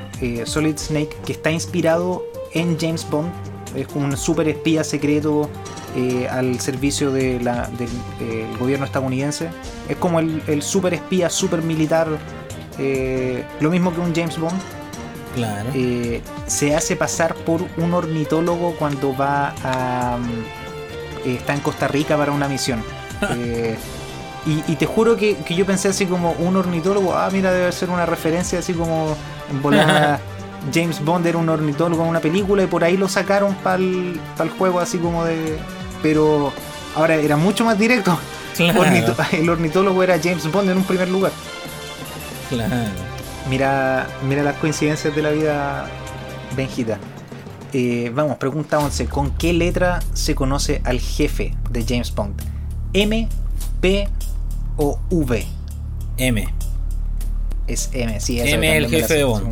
Solid 0.46 0.78
Snake, 0.78 1.16
que 1.24 1.34
está 1.34 1.52
inspirado 1.52 2.24
en 2.54 2.80
James 2.80 3.08
Bond, 3.10 3.32
es 3.76 3.88
como 3.88 4.06
un 4.06 4.18
super 4.18 4.48
espía 4.48 4.84
secreto 4.84 5.50
eh, 5.96 6.28
al 6.30 6.60
servicio 6.60 7.12
de 7.12 7.40
la- 7.40 7.68
del 7.78 7.90
eh, 8.20 8.46
gobierno 8.60 8.86
estadounidense. 8.86 9.50
Es 9.90 9.98
como 9.98 10.20
el, 10.20 10.42
el 10.48 10.62
super 10.62 10.94
espía, 10.94 11.30
super 11.30 11.62
militar, 11.62 12.08
eh, 12.80 13.44
lo 13.60 13.70
mismo 13.70 13.94
que 13.94 14.00
un 14.00 14.14
James 14.16 14.38
Bond. 14.38 14.60
Claro. 15.36 15.70
Se 16.48 16.76
hace 16.76 16.96
pasar 16.98 17.34
por 17.36 17.62
un 17.78 17.94
ornitólogo 17.94 18.76
cuando 18.78 19.16
va 19.16 19.54
a. 19.64 20.18
mm, 20.18 21.30
está 21.30 21.54
en 21.54 21.60
Costa 21.62 21.88
Rica 21.88 22.18
para 22.18 22.32
una 22.32 22.48
misión. 22.48 22.84
Y, 24.44 24.64
y 24.72 24.76
te 24.76 24.88
juro 24.88 25.16
que, 25.16 25.36
que 25.38 25.54
yo 25.54 25.68
pensé 25.68 25.88
así 25.90 26.08
como 26.08 26.32
un 26.32 26.56
ornitólogo, 26.58 27.14
ah, 27.16 27.30
mira, 27.32 27.52
debe 27.52 27.72
ser 27.72 27.92
una 27.92 28.08
referencia 28.08 28.58
así 28.58 28.74
como 28.74 29.16
en 29.52 29.62
volada. 29.62 30.20
James 30.74 31.04
Bond 31.04 31.26
era 31.26 31.38
un 31.38 31.50
ornitólogo 31.50 32.04
en 32.04 32.10
una 32.10 32.20
película 32.20 32.64
y 32.64 32.68
por 32.68 32.84
ahí 32.84 32.98
lo 32.98 33.08
sacaron 33.08 33.56
para 33.56 33.78
el 33.78 34.20
juego 34.58 34.80
así 34.80 34.98
como 34.98 35.24
de... 35.26 35.58
Pero 36.04 36.52
ahora 36.96 37.16
era 37.16 37.38
mucho 37.38 37.66
más 37.66 37.78
directo. 37.80 38.18
Claro. 38.56 38.82
Ornito- 38.82 39.16
el 39.34 39.50
ornitólogo 39.50 40.04
era 40.04 40.20
James 40.22 40.52
Bond 40.52 40.70
en 40.70 40.78
un 40.78 40.84
primer 40.84 41.10
lugar. 41.10 41.32
Claro. 42.50 42.76
Mira, 43.50 44.08
mira 44.28 44.44
las 44.44 44.56
coincidencias 44.58 45.16
de 45.16 45.22
la 45.22 45.32
vida, 45.32 45.88
Benjita. 46.56 46.98
Eh, 47.74 48.12
vamos, 48.14 48.38
pregunta 48.38 48.78
11. 48.80 49.06
¿Con 49.08 49.32
qué 49.32 49.54
letra 49.54 50.00
se 50.14 50.36
conoce 50.36 50.82
al 50.84 51.00
jefe 51.00 51.56
de 51.70 51.86
James 51.88 52.14
Bond? 52.14 52.36
¿M, 52.94 53.30
P 53.80 54.08
o 54.78 55.00
V? 55.10 55.46
M. 56.18 56.54
Es 57.68 57.90
M, 57.94 58.20
sí, 58.20 58.40
M 58.42 58.78
es 58.78 58.84
el 58.84 58.90
jefe 58.90 59.14
de 59.16 59.24
Bond. 59.24 59.44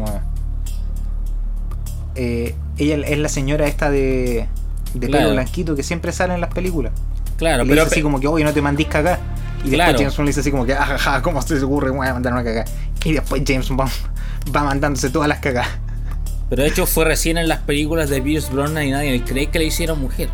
Eh, 2.21 2.53
ella 2.77 2.95
es 3.07 3.17
la 3.17 3.29
señora 3.29 3.65
esta 3.67 3.89
de, 3.89 4.45
de 4.93 5.07
Claro. 5.07 5.23
pelo 5.25 5.33
blanquito 5.35 5.75
que 5.75 5.83
siempre 5.83 6.11
sale 6.11 6.33
en 6.33 6.41
las 6.41 6.53
películas. 6.53 6.91
Claro, 7.37 7.63
Y 7.63 7.67
le 7.67 7.71
pero 7.71 7.83
dice 7.85 7.95
así 7.95 8.01
como 8.03 8.19
que, 8.19 8.27
oye, 8.27 8.43
no 8.43 8.51
te 8.51 8.61
mandís 8.61 8.87
cagar. 8.87 9.19
Y 9.63 9.69
después. 9.69 9.95
James 9.97 10.15
Bond 10.17 10.25
le 10.25 10.29
dice 10.31 10.39
así 10.41 10.51
como 10.51 10.65
que, 10.65 10.73
ajaja, 10.73 11.21
¿cómo 11.21 11.41
se 11.41 11.57
te 11.57 11.63
ocurre? 11.63 11.91
Voy 11.91 12.05
a 12.07 12.13
mandarme 12.13 12.41
a 12.41 12.43
cagar. 12.43 12.65
Y 13.05 13.13
después 13.13 13.41
James 13.47 13.69
Bond 13.69 13.89
va 14.55 14.63
mandándose 14.63 15.09
todas 15.09 15.29
las 15.29 15.39
cagas. 15.39 15.67
Pero 16.49 16.63
de 16.63 16.69
hecho 16.69 16.85
fue 16.87 17.05
recién 17.05 17.37
en 17.37 17.47
las 17.47 17.59
películas 17.59 18.09
de 18.09 18.21
Pierce 18.21 18.51
Brosnan 18.51 18.83
y 18.85 18.91
nadie 18.91 19.23
cree 19.23 19.47
que 19.47 19.59
le 19.59 19.65
hicieron 19.65 20.01
mujer. 20.01 20.27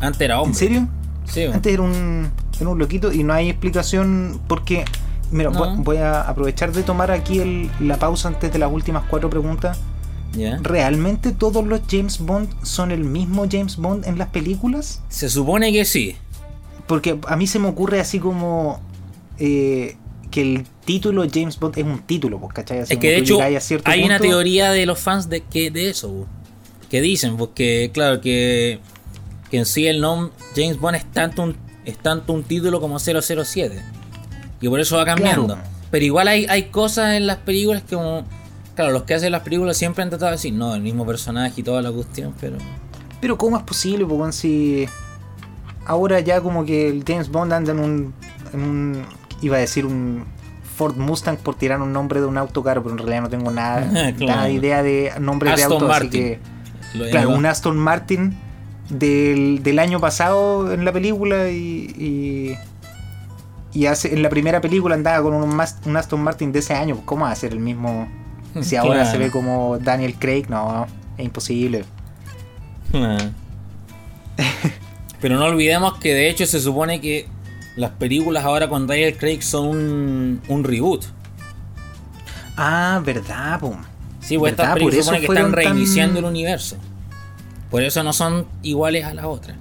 Antes 0.00 0.20
era 0.20 0.40
hombre. 0.40 0.52
¿En 0.52 0.58
serio? 0.58 0.88
Sí, 1.24 1.40
bueno. 1.40 1.54
Antes 1.54 1.72
era 1.72 1.82
un, 1.82 2.30
era 2.60 2.68
un 2.68 2.78
loquito 2.78 3.10
y 3.12 3.24
no 3.24 3.32
hay 3.32 3.48
explicación 3.50 4.40
porque... 4.46 4.84
Mira, 5.32 5.50
No. 5.50 5.58
voy- 5.58 5.74
voy 5.78 5.96
a 5.96 6.20
aprovechar 6.20 6.70
de 6.72 6.84
tomar 6.84 7.10
aquí 7.10 7.40
el- 7.40 7.68
la 7.80 7.96
pausa 7.96 8.28
antes 8.28 8.52
de 8.52 8.58
las 8.60 8.70
últimas 8.70 9.02
cuatro 9.08 9.28
preguntas. 9.30 9.76
¿Realmente 10.62 11.32
todos 11.32 11.64
los 11.64 11.80
James 11.88 12.18
Bond 12.18 12.48
son 12.62 12.90
el 12.90 13.04
mismo 13.04 13.46
James 13.50 13.76
Bond 13.76 14.06
en 14.06 14.18
las 14.18 14.28
películas? 14.28 15.02
Se 15.08 15.30
supone 15.30 15.72
que 15.72 15.84
sí. 15.84 16.16
Porque 16.86 17.18
a 17.26 17.36
mí 17.36 17.46
se 17.46 17.58
me 17.58 17.68
ocurre 17.68 18.00
así 18.00 18.18
como 18.18 18.80
eh, 19.38 19.96
que 20.30 20.42
el 20.42 20.66
título 20.84 21.24
James 21.32 21.58
Bond 21.58 21.78
es 21.78 21.84
un 21.84 22.00
título, 22.00 22.38
pues, 22.38 22.52
¿cachai? 22.52 22.80
Así 22.80 22.94
Es 22.94 22.98
que 23.00 23.10
de 23.10 23.16
hecho 23.18 23.38
hay 23.84 24.04
una 24.04 24.18
teoría 24.18 24.70
de 24.70 24.86
los 24.86 24.98
fans 24.98 25.28
de 25.28 25.40
que 25.40 25.70
de 25.70 25.90
eso, 25.90 26.08
bu. 26.08 26.26
que 26.90 27.00
dicen, 27.00 27.36
porque 27.36 27.90
claro 27.92 28.20
que, 28.20 28.80
que 29.50 29.58
en 29.58 29.66
sí 29.66 29.86
el 29.86 30.00
nombre 30.00 30.32
James 30.54 30.78
Bond 30.78 30.96
es 30.96 31.10
tanto 31.12 31.42
un, 31.42 31.56
es 31.84 31.98
tanto 31.98 32.32
un 32.32 32.44
título 32.44 32.80
como 32.80 32.98
007 32.98 33.82
y 34.60 34.68
por 34.68 34.80
eso 34.80 34.96
va 34.96 35.04
cambiando. 35.04 35.46
Claro. 35.54 35.62
Pero 35.90 36.04
igual 36.04 36.28
hay, 36.28 36.46
hay 36.48 36.64
cosas 36.64 37.14
en 37.14 37.26
las 37.26 37.38
películas 37.38 37.82
que 37.82 37.94
como 37.96 38.24
claro 38.76 38.92
los 38.92 39.02
que 39.02 39.14
hacen 39.14 39.32
las 39.32 39.42
películas 39.42 39.76
siempre 39.76 40.02
han 40.04 40.10
tratado 40.10 40.30
de 40.30 40.36
decir 40.36 40.52
no 40.54 40.74
el 40.74 40.82
mismo 40.82 41.04
personaje 41.04 41.54
y 41.60 41.64
toda 41.64 41.82
la 41.82 41.90
cuestión, 41.90 42.32
pero 42.40 42.56
Pero 43.20 43.36
¿cómo 43.36 43.56
es 43.56 43.64
posible, 43.64 44.04
weón, 44.04 44.32
si 44.32 44.86
ahora 45.86 46.20
ya 46.20 46.40
como 46.40 46.64
que 46.64 46.88
el 46.88 47.02
James 47.06 47.28
Bond 47.30 47.52
anda 47.52 47.72
en 47.72 47.80
un, 47.80 48.14
en 48.52 48.60
un 48.62 49.02
iba 49.42 49.56
a 49.56 49.60
decir 49.60 49.84
un 49.86 50.24
Ford 50.76 50.96
Mustang 50.96 51.36
por 51.38 51.54
tirar 51.54 51.80
un 51.80 51.92
nombre 51.92 52.20
de 52.20 52.26
un 52.26 52.36
auto 52.36 52.62
caro, 52.62 52.82
pero 52.82 52.92
en 52.92 52.98
realidad 52.98 53.22
no 53.22 53.28
tengo 53.30 53.50
nada, 53.50 53.88
Claro. 54.16 54.26
nada 54.26 54.44
de 54.44 54.52
idea 54.52 54.82
de 54.82 55.12
nombres 55.20 55.56
de 55.56 55.62
auto, 55.64 55.90
así 55.90 56.10
que 56.10 56.38
lo 56.94 57.04
claro, 57.10 57.28
llama- 57.30 57.38
un 57.38 57.46
Aston 57.46 57.76
Martin 57.78 58.36
del, 58.90 59.62
del 59.62 59.78
año 59.78 59.98
pasado 60.00 60.72
en 60.72 60.84
la 60.84 60.92
película 60.92 61.48
y, 61.50 62.56
y, 63.72 63.78
y 63.78 63.86
hace, 63.86 64.12
en 64.14 64.22
la 64.22 64.28
primera 64.28 64.60
película 64.60 64.94
andaba 64.94 65.22
con 65.22 65.34
un, 65.34 65.50
un 65.86 65.96
Aston 65.96 66.20
Martin 66.22 66.52
de 66.52 66.58
ese 66.60 66.74
año. 66.74 67.00
¿Cómo 67.04 67.24
va 67.24 67.30
a 67.30 67.34
ser 67.36 67.52
el 67.52 67.58
mismo? 67.60 68.06
Si 68.62 68.76
ahora 68.76 69.00
Claro. 69.02 69.10
se 69.10 69.18
ve 69.18 69.30
como 69.30 69.78
Daniel 69.78 70.14
Craig, 70.18 70.46
no, 70.48 70.86
es 71.18 71.24
imposible. 71.24 71.84
Pero 75.20 75.38
no 75.38 75.44
olvidemos 75.46 75.98
que 75.98 76.14
de 76.14 76.28
hecho 76.30 76.46
se 76.46 76.60
supone 76.60 77.00
que 77.00 77.26
las 77.76 77.90
películas 77.92 78.44
ahora 78.44 78.68
con 78.68 78.86
Daniel 78.86 79.16
Craig 79.16 79.42
son 79.42 79.66
un, 79.66 80.42
un 80.48 80.64
reboot. 80.64 81.04
Ah, 82.56 83.00
verdad, 83.04 83.60
pum. 83.60 83.76
Sí, 84.20 84.38
pues 84.38 84.52
estas 84.52 84.72
películas 84.74 85.04
supone 85.04 85.20
que 85.20 85.26
están 85.26 85.42
tan- 85.44 85.52
reiniciando 85.52 86.18
el 86.18 86.24
universo. 86.24 86.76
Por 87.70 87.82
eso 87.82 88.02
no 88.02 88.12
son 88.12 88.46
iguales 88.62 89.04
a 89.04 89.14
las 89.14 89.24
otras. 89.24 89.56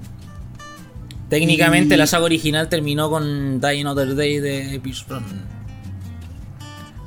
Técnicamente 1.29 1.95
Y- 1.95 1.97
la 1.97 2.07
saga 2.07 2.25
original 2.25 2.69
terminó 2.69 3.09
con 3.09 3.59
Die 3.59 3.81
Another 3.81 4.15
Day 4.15 4.39
de 4.39 4.79
Pierce 4.81 5.03
Brosnan. 5.07 5.54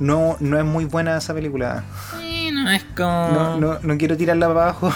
No, 0.01 0.37
no 0.41 0.59
es 0.59 0.65
muy 0.65 0.85
buena 0.85 1.17
esa 1.19 1.35
película. 1.35 1.85
Bueno, 2.15 2.71
es 2.71 2.85
como... 2.97 3.29
No, 3.31 3.57
no, 3.59 3.79
no 3.83 3.99
quiero 3.99 4.17
tirarla 4.17 4.47
para 4.49 4.63
abajo. 4.63 4.93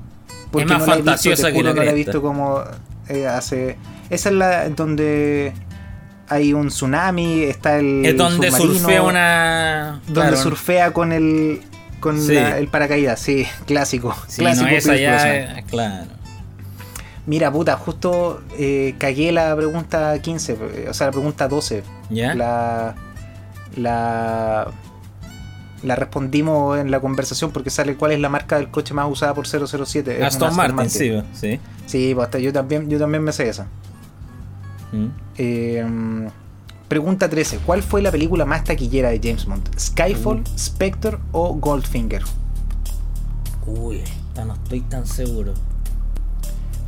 Porque 0.50 0.66
más 0.66 0.80
no 0.80 0.86
la 0.86 0.92
he 0.92 0.96
visto, 0.96 1.04
fantasiosa 1.04 1.46
te 1.48 1.52
que 1.52 1.62
la 1.62 1.74
no 1.74 1.82
la 1.82 1.90
he 1.90 1.94
visto 1.94 2.22
como 2.22 2.62
eh, 3.08 3.26
hace. 3.26 3.76
Esa 4.10 4.28
es 4.30 4.34
la 4.34 4.68
donde 4.70 5.52
hay 6.28 6.52
un 6.52 6.68
tsunami, 6.68 7.42
está 7.42 7.76
el. 7.78 8.04
es 8.06 8.16
donde 8.16 8.50
surfea 8.50 9.02
una... 9.02 10.00
Donde 10.06 10.20
claro, 10.22 10.36
surfea 10.36 10.92
con 10.92 11.12
el. 11.12 11.60
Con 12.00 12.20
Sí. 12.20 12.34
la- 12.34 12.58
el 12.58 12.68
paracaídas, 12.68 13.18
sí, 13.20 13.46
clásico. 13.66 14.14
Sí, 14.28 14.38
clásico 14.42 14.68
no, 14.70 14.76
esa 14.76 14.96
ya... 14.96 15.36
Es- 15.58 15.64
Claro. 15.66 16.06
Mira, 17.26 17.50
puta, 17.50 17.76
justo 17.76 18.42
eh, 18.56 18.94
cagué 18.98 19.32
la 19.32 19.54
pregunta 19.56 20.16
15, 20.20 20.52
eh, 20.52 20.86
o 20.88 20.94
sea, 20.94 21.08
la 21.08 21.12
pregunta 21.12 21.48
12. 21.48 21.82
¿Ya? 22.10 22.34
La. 22.34 22.94
La. 23.76 24.70
La 25.82 25.94
respondimos 25.94 26.78
en 26.78 26.90
la 26.90 27.00
conversación 27.00 27.50
porque 27.52 27.68
sale 27.70 27.96
cuál 27.96 28.12
es 28.12 28.18
la 28.20 28.28
marca 28.30 28.56
del 28.56 28.70
coche 28.70 28.94
más 28.94 29.08
usada 29.10 29.34
por 29.34 29.46
007. 29.46 30.12
Es 30.12 30.18
un 30.18 30.24
Aston, 30.24 30.56
Martin, 30.56 30.90
sí, 30.90 31.12
sí. 31.34 31.60
Sí, 31.84 32.12
pues 32.14 32.24
hasta 32.24 32.38
yo 32.38 32.52
también, 32.52 32.88
yo 32.88 32.98
también 32.98 33.22
me 33.22 33.30
sé 33.32 33.48
esa. 33.48 33.66
Mm. 34.92 35.06
Eh, 35.36 36.28
pregunta 36.88 37.28
13. 37.28 37.58
¿Cuál 37.58 37.82
fue 37.82 38.00
la 38.02 38.10
película 38.10 38.44
más 38.46 38.64
taquillera 38.64 39.10
de 39.10 39.20
James 39.22 39.44
Bond? 39.44 39.68
¿Skyfall, 39.78 40.38
Uh. 40.40 40.58
Spectre 40.58 41.18
o 41.32 41.52
Goldfinger? 41.54 42.22
Uy, 43.66 43.96
esta 43.98 44.44
no 44.44 44.54
estoy 44.54 44.80
tan 44.80 45.06
seguro. 45.06 45.52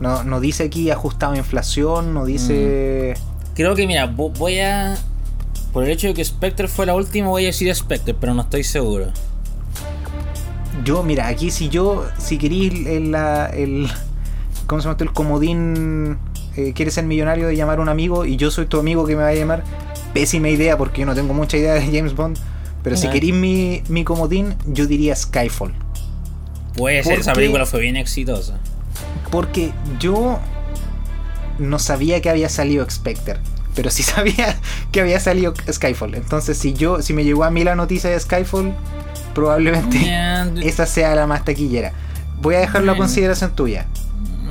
No, 0.00 0.22
no 0.24 0.40
dice 0.40 0.64
aquí 0.64 0.90
ajustado 0.90 1.32
a 1.34 1.36
inflación, 1.36 2.14
no 2.14 2.24
dice... 2.24 3.14
Creo 3.54 3.74
que, 3.74 3.86
mira, 3.86 4.08
vo- 4.10 4.32
voy 4.38 4.60
a. 4.60 4.96
Por 5.78 5.84
el 5.84 5.92
hecho 5.92 6.08
de 6.08 6.14
que 6.14 6.24
Spectre 6.24 6.66
fue 6.66 6.86
la 6.86 6.96
última, 6.96 7.28
voy 7.28 7.44
a 7.44 7.46
decir 7.46 7.72
Spectre, 7.72 8.12
pero 8.12 8.34
no 8.34 8.42
estoy 8.42 8.64
seguro. 8.64 9.12
Yo, 10.84 11.04
mira, 11.04 11.28
aquí 11.28 11.52
si 11.52 11.68
yo, 11.68 12.04
si 12.18 12.36
queréis 12.36 12.72
el, 12.84 13.14
el, 13.14 13.88
¿cómo 14.66 14.82
se 14.82 14.88
llama? 14.88 14.96
El 15.00 15.12
comodín, 15.12 16.18
eh, 16.56 16.72
quieres 16.74 16.94
ser 16.94 17.04
millonario 17.04 17.46
de 17.46 17.54
llamar 17.54 17.78
a 17.78 17.82
un 17.82 17.88
amigo 17.88 18.24
y 18.24 18.34
yo 18.36 18.50
soy 18.50 18.66
tu 18.66 18.80
amigo 18.80 19.06
que 19.06 19.14
me 19.14 19.22
va 19.22 19.28
a 19.28 19.34
llamar, 19.34 19.62
pésima 20.12 20.48
idea 20.48 20.76
porque 20.76 21.02
yo 21.02 21.06
no 21.06 21.14
tengo 21.14 21.32
mucha 21.32 21.56
idea 21.56 21.74
de 21.74 21.82
James 21.82 22.16
Bond, 22.16 22.36
pero 22.82 22.96
si 22.96 23.06
Ah. 23.06 23.12
queréis 23.12 23.34
mi, 23.34 23.84
mi 23.88 24.02
comodín, 24.02 24.56
yo 24.66 24.84
diría 24.88 25.14
Skyfall. 25.14 25.74
Puede 26.76 27.04
ser, 27.04 27.20
esa 27.20 27.34
película 27.34 27.66
fue 27.66 27.82
bien 27.82 27.94
exitosa. 27.94 28.58
Porque 29.30 29.70
yo 30.00 30.40
no 31.60 31.78
sabía 31.78 32.20
que 32.20 32.30
había 32.30 32.48
salido 32.48 32.84
Spectre, 32.90 33.38
pero 33.78 33.92
sí 33.92 34.02
sabía 34.02 34.56
que 34.90 35.00
había 35.00 35.20
salido 35.20 35.54
Skyfall. 35.70 36.16
Entonces, 36.16 36.58
si 36.58 36.72
yo, 36.72 37.00
si 37.00 37.12
me 37.12 37.22
llegó 37.22 37.44
a 37.44 37.52
mí 37.52 37.62
la 37.62 37.76
noticia 37.76 38.10
de 38.10 38.18
Skyfall, 38.18 38.74
probablemente 39.36 40.12
esa 40.64 40.84
sea 40.84 41.14
la 41.14 41.28
más 41.28 41.44
taquillera. 41.44 41.92
Voy 42.42 42.56
a 42.56 42.58
dejarlo 42.58 42.90
a 42.90 42.96
consideración 42.96 43.52
tuya. 43.52 43.86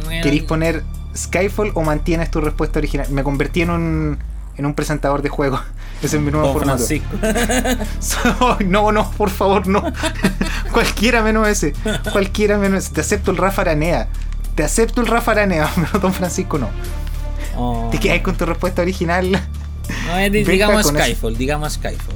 bueno, 0.06 0.24
¿Queréis 0.24 0.44
poner 0.44 0.86
Skyfall 1.13 1.72
o 1.74 1.82
mantienes 1.82 2.32
tu 2.32 2.40
respuesta 2.40 2.80
original? 2.80 3.10
Me 3.10 3.22
convertí 3.22 3.63
en 3.63 3.72
un, 3.72 4.18
en 4.56 4.66
un 4.66 4.74
presentador 4.74 5.22
de 5.22 5.28
juego. 5.28 5.60
Ese 6.02 6.16
es 6.16 6.24
mi 6.24 6.32
nuevo 6.32 6.54
formato. 6.54 6.78
Francisco. 6.78 7.10
no, 8.66 8.94
no, 8.94 9.12
por 9.12 9.30
favor, 9.30 9.68
no. 9.68 9.84
Cualquiera 10.72 11.22
menos 11.22 11.50
ese. 11.50 11.74
Cualquiera 12.13 12.58
menos 12.58 12.86
ese. 12.86 12.94
Te 12.94 13.02
acepto 13.02 13.32
el 13.32 13.38
Rafa 13.38 13.63
Aranea. 13.63 14.08
Te 14.56 14.63
acepto 14.63 15.02
el 15.02 15.08
Rafa 15.08 15.32
Aranea, 15.32 15.70
pero 15.76 16.00
Don 16.00 16.13
Francisco 16.13 16.58
no. 16.58 16.70
Oh. 17.58 17.89
Te 17.91 18.00
quedas 18.00 18.22
con 18.22 18.36
tu 18.36 18.46
respuesta 18.46 18.82
original. 18.82 19.32
No, 19.32 20.30
digamos 20.30 20.86
eso. 20.86 20.98
Skyfall, 20.98 21.38
digamos 21.38 21.74
Skyfall. 21.74 22.15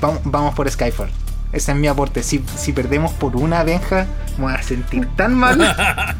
Vamos, 0.00 0.20
vamos 0.24 0.54
por 0.54 0.70
Skyfall. 0.70 1.10
Ese 1.52 1.72
es 1.72 1.78
mi 1.78 1.88
aporte. 1.88 2.22
Si, 2.22 2.42
si 2.56 2.72
perdemos 2.72 3.12
por 3.12 3.36
una 3.36 3.62
Benja, 3.64 4.06
me 4.38 4.44
voy 4.44 4.54
a 4.54 4.62
sentir 4.62 5.08
tan 5.16 5.34
mal. 5.34 5.58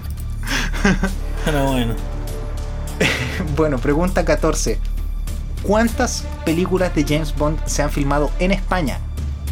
Pero 1.45 1.67
bueno. 1.67 1.95
Bueno, 3.57 3.79
pregunta 3.79 4.25
14. 4.25 4.79
¿Cuántas 5.63 6.25
películas 6.45 6.95
de 6.95 7.05
James 7.05 7.35
Bond 7.35 7.65
se 7.67 7.83
han 7.83 7.91
filmado 7.91 8.31
en 8.39 8.51
España? 8.51 8.99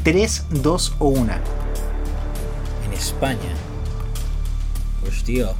¿Tres, 0.02 0.44
dos 0.50 0.94
o 0.98 1.08
una? 1.08 1.40
En 2.86 2.92
España. 2.94 3.54
Pues 5.02 5.22
tío. 5.22 5.54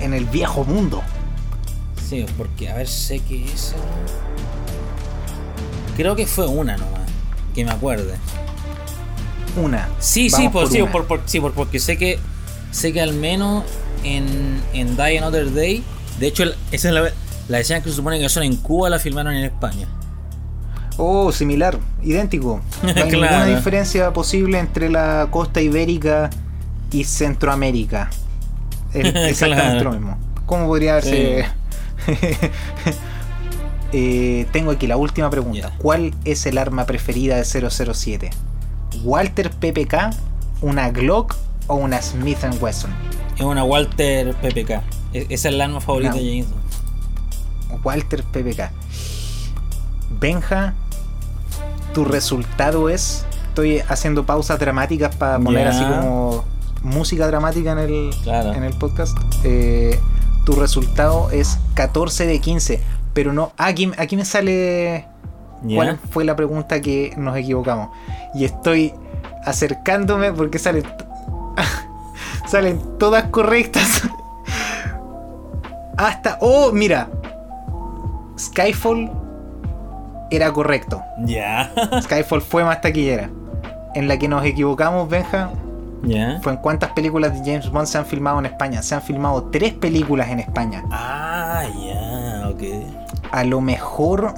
En 0.00 0.14
el 0.14 0.24
viejo 0.24 0.64
mundo. 0.64 1.02
Sí, 2.10 2.26
porque 2.36 2.68
a 2.68 2.74
ver, 2.74 2.88
sé 2.88 3.20
que 3.20 3.44
esa. 3.44 3.76
Creo 5.96 6.16
que 6.16 6.26
fue 6.26 6.46
una 6.46 6.76
nomás. 6.76 7.00
Que 7.54 7.64
me 7.64 7.70
acuerde. 7.70 8.14
Una. 9.56 9.88
Sí, 9.98 10.28
sí, 10.30 10.48
por, 10.48 10.64
por 10.64 10.72
sí, 10.72 10.82
por, 10.82 11.06
por- 11.06 11.22
sí, 11.26 11.40
por- 11.40 11.52
porque 11.52 11.78
sé 11.78 11.96
que 11.96 12.18
sé 12.72 12.92
que 12.92 13.00
al 13.00 13.12
menos 13.14 13.64
en, 14.04 14.60
en 14.72 14.96
Die 14.96 15.18
Another 15.18 15.52
Day, 15.52 15.82
de 16.18 16.26
hecho, 16.28 16.44
esa 16.72 16.88
es 16.88 16.94
la, 16.94 17.10
la 17.48 17.60
escena 17.60 17.82
que 17.82 17.90
se 17.90 17.96
supone 17.96 18.18
que 18.18 18.28
son 18.28 18.42
en 18.44 18.56
Cuba, 18.56 18.88
la 18.90 18.98
filmaron 18.98 19.34
en 19.34 19.44
España. 19.44 19.88
Oh, 20.96 21.32
similar, 21.32 21.78
idéntico. 22.02 22.60
No 22.82 22.88
hay 22.88 22.94
Claro. 22.94 23.10
ninguna 23.10 23.44
diferencia 23.46 24.12
posible 24.12 24.58
entre 24.58 24.90
la 24.90 25.28
costa 25.30 25.60
ibérica 25.60 26.30
y 26.92 27.04
Centroamérica. 27.04 28.10
Es 28.92 29.04
exactamente 29.14 29.74
Claro. 29.82 29.90
lo 29.92 29.96
mismo. 29.98 30.18
¿Cómo 30.46 30.66
podría 30.66 30.92
haberse 30.92 31.46
eh, 33.92 34.46
tengo 34.52 34.70
aquí 34.70 34.86
la 34.86 34.96
última 34.96 35.30
pregunta. 35.30 35.72
¿Cuál 35.78 36.14
es 36.24 36.46
el 36.46 36.58
arma 36.58 36.86
preferida 36.86 37.36
de 37.36 37.44
007? 37.44 38.30
¿Walter 39.04 39.50
PPK, 39.50 40.10
una 40.62 40.90
Glock 40.90 41.34
o 41.66 41.74
una 41.76 42.00
Smith 42.02 42.38
Wesson? 42.60 42.90
Es 43.36 43.42
una 43.42 43.64
Walter 43.64 44.34
PPK. 44.34 44.82
E- 45.12 45.26
Esa 45.28 45.48
es 45.48 45.54
la 45.54 45.64
arma 45.64 45.80
favorita 45.80 46.10
No. 46.12 46.16
de 46.18 46.22
James 46.28 46.46
Bond. 46.50 47.84
Walter 47.84 48.22
PPK. 48.24 48.70
Benja, 50.20 50.74
tu 51.94 52.04
resultado 52.04 52.88
es. 52.88 53.24
Estoy 53.48 53.80
haciendo 53.88 54.26
pausas 54.26 54.58
dramáticas 54.60 55.14
para 55.16 55.38
poner 55.38 55.66
así 55.68 55.82
como 55.82 56.44
música 56.82 57.26
dramática 57.26 57.72
en 57.72 57.78
el, 57.78 58.10
Claro. 58.22 58.52
en 58.52 58.62
el 58.64 58.72
podcast. 58.74 59.16
Eh, 59.44 59.98
tu 60.44 60.52
resultado 60.52 61.30
es 61.30 61.58
14 61.74 62.26
de 62.26 62.40
15. 62.40 62.80
Pero 63.12 63.32
no. 63.32 63.52
Aquí, 63.56 63.90
aquí 63.96 64.16
me 64.16 64.24
sale. 64.24 65.06
¿Cuál 65.62 65.98
fue 66.10 66.24
la 66.24 66.36
pregunta 66.36 66.80
que 66.80 67.12
nos 67.16 67.36
equivocamos? 67.36 67.90
Y 68.34 68.44
estoy 68.44 68.94
acercándome 69.44 70.32
porque 70.32 70.58
salen. 70.58 70.84
salen 72.46 72.80
todas 72.98 73.24
correctas. 73.24 74.02
Hasta. 75.96 76.38
¡Oh! 76.40 76.72
Mira. 76.72 77.08
Skyfall 78.38 79.10
era 80.30 80.52
correcto. 80.52 81.02
Ya. 81.18 81.72
Skyfall 82.02 82.40
fue 82.40 82.64
más 82.64 82.80
taquillera. 82.80 83.28
En 83.94 84.08
la 84.08 84.18
que 84.18 84.28
nos 84.28 84.44
equivocamos, 84.44 85.08
Benja, 85.08 85.50
fue 86.42 86.52
en 86.52 86.58
cuántas 86.58 86.92
películas 86.92 87.32
de 87.34 87.38
James 87.40 87.70
Bond 87.70 87.86
se 87.86 87.98
han 87.98 88.06
filmado 88.06 88.38
en 88.38 88.46
España. 88.46 88.82
Se 88.82 88.94
han 88.94 89.02
filmado 89.02 89.44
tres 89.52 89.74
películas 89.74 90.28
en 90.30 90.40
España. 90.40 90.84
Ah, 90.90 91.64
ya, 91.64 92.48
ok. 92.48 92.62
A 93.32 93.44
lo 93.44 93.60
mejor. 93.60 94.34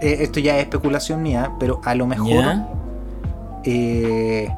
eh, 0.00 0.18
esto 0.20 0.40
ya 0.40 0.56
es 0.56 0.62
especulación 0.62 1.22
mía, 1.22 1.52
pero 1.60 1.80
a 1.84 1.94
lo 1.94 2.06
mejor. 2.06 2.44
Eh, 3.64 4.50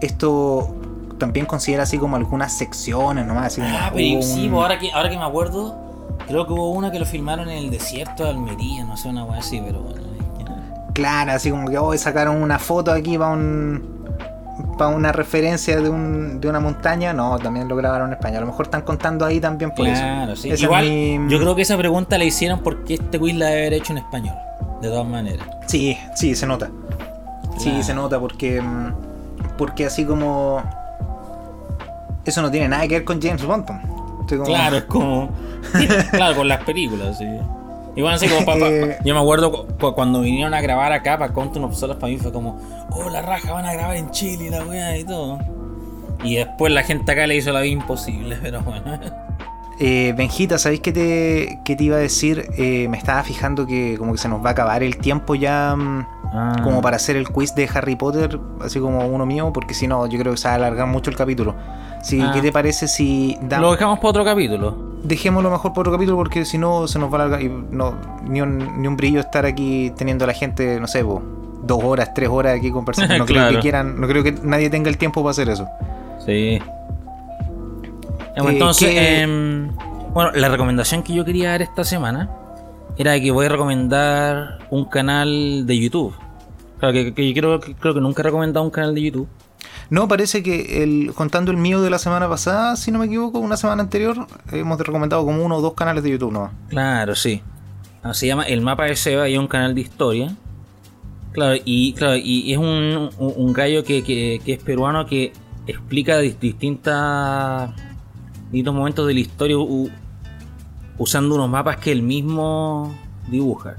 esto 0.00 0.74
también 1.18 1.46
considera 1.46 1.82
así 1.84 1.98
como 1.98 2.16
algunas 2.16 2.52
secciones 2.56 3.26
nomás. 3.26 3.46
Así 3.46 3.60
como, 3.60 3.74
Ah, 3.76 3.90
pero 3.94 4.22
sí, 4.22 4.48
pues 4.50 4.62
ahora 4.62 4.78
que, 4.78 4.90
ahora 4.92 5.10
que 5.10 5.16
me 5.18 5.24
acuerdo, 5.24 5.76
creo 6.26 6.46
que 6.46 6.52
hubo 6.52 6.70
una 6.70 6.90
que 6.90 6.98
lo 6.98 7.06
filmaron 7.06 7.48
en 7.50 7.58
el 7.58 7.70
desierto 7.70 8.24
de 8.24 8.30
Almería, 8.30 8.84
no 8.84 8.96
sé, 8.96 9.08
una 9.08 9.24
weá 9.24 9.38
así, 9.40 9.60
pero 9.64 9.80
bueno. 9.80 10.06
Claro, 10.94 11.32
así 11.32 11.50
como 11.50 11.68
que 11.68 11.76
hoy 11.76 11.98
sacaron 11.98 12.42
una 12.42 12.58
foto 12.58 12.90
aquí 12.90 13.18
para 13.18 13.32
un. 13.32 13.95
Para 14.78 14.90
una 14.94 15.10
referencia 15.12 15.80
de, 15.80 15.88
un, 15.88 16.40
de 16.40 16.48
una 16.48 16.60
montaña, 16.60 17.12
no, 17.14 17.38
también 17.38 17.66
lo 17.68 17.76
grabaron 17.76 18.08
en 18.08 18.14
España. 18.14 18.38
A 18.38 18.40
lo 18.42 18.46
mejor 18.46 18.66
están 18.66 18.82
contando 18.82 19.24
ahí 19.24 19.40
también 19.40 19.70
por 19.72 19.86
Claro, 19.86 20.32
eso. 20.34 20.42
sí. 20.42 20.48
Esa 20.48 20.54
es 20.56 20.62
Igual, 20.62 20.84
mi- 20.88 21.18
yo 21.30 21.38
creo 21.38 21.54
que 21.56 21.62
esa 21.62 21.78
pregunta 21.78 22.18
la 22.18 22.24
hicieron 22.24 22.60
porque 22.60 22.94
este 22.94 23.18
quiz 23.18 23.34
la 23.36 23.46
debe 23.46 23.60
haber 23.62 23.72
hecho 23.74 23.92
en 23.92 23.98
español, 23.98 24.34
de 24.82 24.88
todas 24.88 25.06
maneras. 25.06 25.46
Sí, 25.66 25.96
sí, 26.14 26.34
se 26.34 26.46
nota. 26.46 26.70
Sí, 27.58 27.82
se 27.82 27.94
nota 27.94 28.20
porque. 28.20 28.62
Porque 29.56 29.86
así 29.86 30.04
como. 30.04 30.62
Eso 32.24 32.42
no 32.42 32.50
tiene 32.50 32.68
nada 32.68 32.82
que 32.86 32.96
ver 32.96 33.04
con 33.04 33.20
James 33.22 33.44
Bond. 33.44 33.64
como- 33.66 34.44
Claro, 34.44 34.76
es 34.76 34.84
como. 34.84 35.30
claro, 36.10 36.36
con 36.36 36.48
las 36.48 36.62
películas, 36.64 37.16
sí. 37.16 37.24
Igual 37.96 38.14
así 38.14 38.28
como 38.28 38.44
papá. 38.46 38.66
Eh. 38.70 38.98
Yo 39.04 39.14
me 39.14 39.20
acuerdo 39.20 39.50
cu- 39.50 39.66
cu- 39.78 39.94
cuando 39.94 40.20
vinieron 40.20 40.52
a 40.54 40.60
grabar 40.60 40.92
acá 40.92 41.18
para 41.18 41.32
Quantum 41.32 41.64
of 41.64 41.74
Solace 41.74 41.98
para 42.00 42.12
mí 42.12 42.18
fue 42.18 42.30
como, 42.32 42.60
oh 42.90 43.08
la 43.10 43.22
raja, 43.22 43.52
van 43.52 43.64
a 43.66 43.72
grabar 43.72 43.96
en 43.96 44.10
Chile 44.10 44.44
y 44.46 44.50
la 44.50 44.64
weá 44.64 44.96
y 44.96 45.04
todo. 45.04 45.38
Y 46.22 46.36
después 46.36 46.72
la 46.72 46.82
gente 46.82 47.10
acá 47.12 47.26
le 47.26 47.36
hizo 47.36 47.52
la 47.52 47.60
vida 47.60 47.72
imposible, 47.72 48.36
pero 48.42 48.60
bueno. 48.62 48.82
Eh, 49.78 50.14
Benjita, 50.16 50.56
¿sabéis 50.56 50.80
qué 50.80 50.90
te, 50.92 51.58
qué 51.64 51.76
te 51.76 51.84
iba 51.84 51.96
a 51.96 52.00
decir? 52.00 52.48
Eh, 52.56 52.88
me 52.88 52.96
estaba 52.96 53.22
fijando 53.22 53.66
que 53.66 53.96
como 53.98 54.12
que 54.12 54.18
se 54.18 54.26
nos 54.28 54.42
va 54.42 54.48
a 54.48 54.52
acabar 54.52 54.82
el 54.82 54.96
tiempo 54.98 55.34
ya. 55.34 55.74
mm, 55.76 56.06
Ah. 56.38 56.56
como 56.64 56.82
para 56.82 56.96
hacer 56.96 57.14
el 57.16 57.28
quiz 57.28 57.54
de 57.54 57.68
Harry 57.72 57.94
Potter, 57.96 58.38
así 58.60 58.80
como 58.80 59.06
uno 59.06 59.24
mío, 59.24 59.52
porque 59.54 59.72
si 59.74 59.86
no, 59.86 60.06
yo 60.06 60.18
creo 60.18 60.32
que 60.32 60.38
se 60.38 60.48
va 60.48 60.52
a 60.52 60.56
alargar 60.56 60.86
mucho 60.86 61.08
el 61.08 61.16
capítulo. 61.16 61.54
Sí, 62.02 62.20
Ah. 62.20 62.32
¿qué 62.34 62.42
te 62.42 62.50
parece 62.52 62.88
si 62.88 63.38
Lo 63.48 63.70
dejamos 63.70 64.00
para 64.00 64.08
otro 64.10 64.24
capítulo. 64.24 64.85
Dejémoslo 65.06 65.50
mejor 65.50 65.72
por 65.72 65.82
otro 65.86 65.92
capítulo? 65.92 66.16
Porque 66.16 66.44
si 66.44 66.58
no, 66.58 66.86
se 66.88 66.98
nos 66.98 67.12
va 67.12 67.18
a 67.18 67.24
alargar 67.26 67.42
y 67.42 67.48
no, 67.48 67.94
ni, 68.24 68.40
un, 68.40 68.80
ni 68.80 68.88
un 68.88 68.96
brillo 68.96 69.20
estar 69.20 69.44
aquí 69.46 69.92
teniendo 69.96 70.24
a 70.24 70.28
la 70.28 70.34
gente, 70.34 70.78
no 70.80 70.86
sé, 70.86 71.04
po, 71.04 71.22
dos 71.62 71.82
horas, 71.82 72.12
tres 72.14 72.28
horas 72.28 72.56
aquí 72.58 72.70
conversando. 72.70 73.14
No 73.18 73.26
creo 73.26 73.48
que 73.50 73.58
quieran, 73.60 74.00
no 74.00 74.06
creo 74.08 74.22
que 74.22 74.32
nadie 74.42 74.70
tenga 74.70 74.88
el 74.88 74.96
tiempo 74.98 75.22
para 75.22 75.30
hacer 75.32 75.48
eso. 75.48 75.66
Sí. 76.24 76.60
Eh, 76.60 76.62
Entonces, 78.36 78.90
¿qué- 78.90 79.22
em, 79.22 79.70
bueno, 80.12 80.30
la 80.34 80.48
recomendación 80.48 81.02
que 81.02 81.14
yo 81.14 81.24
quería 81.24 81.50
dar 81.50 81.62
esta 81.62 81.84
semana 81.84 82.28
era 82.98 83.18
que 83.20 83.30
voy 83.30 83.46
a 83.46 83.48
recomendar 83.50 84.58
un 84.70 84.84
canal 84.86 85.66
de 85.66 85.78
YouTube. 85.78 86.14
Claro, 86.78 86.92
que, 86.92 87.14
que 87.14 87.32
yo 87.32 87.40
creo, 87.40 87.60
que 87.60 87.74
creo 87.74 87.94
que 87.94 88.00
nunca 88.00 88.22
he 88.22 88.24
recomendado 88.24 88.64
un 88.64 88.70
canal 88.70 88.94
de 88.94 89.02
YouTube. 89.02 89.28
No, 89.90 90.08
parece 90.08 90.42
que 90.42 90.82
el, 90.82 91.12
contando 91.14 91.50
el 91.50 91.56
mío 91.56 91.80
de 91.80 91.90
la 91.90 91.98
semana 91.98 92.28
pasada, 92.28 92.76
si 92.76 92.90
no 92.90 92.98
me 92.98 93.06
equivoco, 93.06 93.38
una 93.38 93.56
semana 93.56 93.82
anterior, 93.82 94.26
hemos 94.52 94.78
recomendado 94.80 95.24
como 95.24 95.44
uno 95.44 95.56
o 95.56 95.60
dos 95.60 95.74
canales 95.74 96.02
de 96.02 96.10
YouTube 96.10 96.32
nomás. 96.32 96.52
Claro, 96.68 97.14
sí. 97.14 97.40
Ah, 98.02 98.12
Se 98.14 98.26
llama 98.26 98.42
El 98.44 98.60
Mapa 98.62 98.84
de 98.84 98.96
Seba 98.96 99.28
y 99.28 99.34
es 99.34 99.38
un 99.38 99.46
canal 99.48 99.74
de 99.74 99.80
historia. 99.82 100.34
Claro, 101.32 101.60
y, 101.64 101.92
claro, 101.92 102.16
y 102.16 102.52
es 102.52 102.58
un, 102.58 103.10
un, 103.18 103.52
gallo 103.52 103.84
que, 103.84 104.02
que- 104.02 104.40
es 104.44 104.62
peruano 104.62 105.04
que 105.06 105.32
explica 105.66 106.20
dis- 106.22 106.38
distintas 106.38 107.70
distintos 108.50 108.74
momentos 108.74 109.06
de 109.06 109.14
la 109.14 109.20
historia 109.20 109.56
usando 110.98 111.34
unos 111.34 111.50
mapas 111.50 111.76
que 111.76 111.92
él 111.92 112.02
mismo 112.02 112.94
dibuja. 113.28 113.76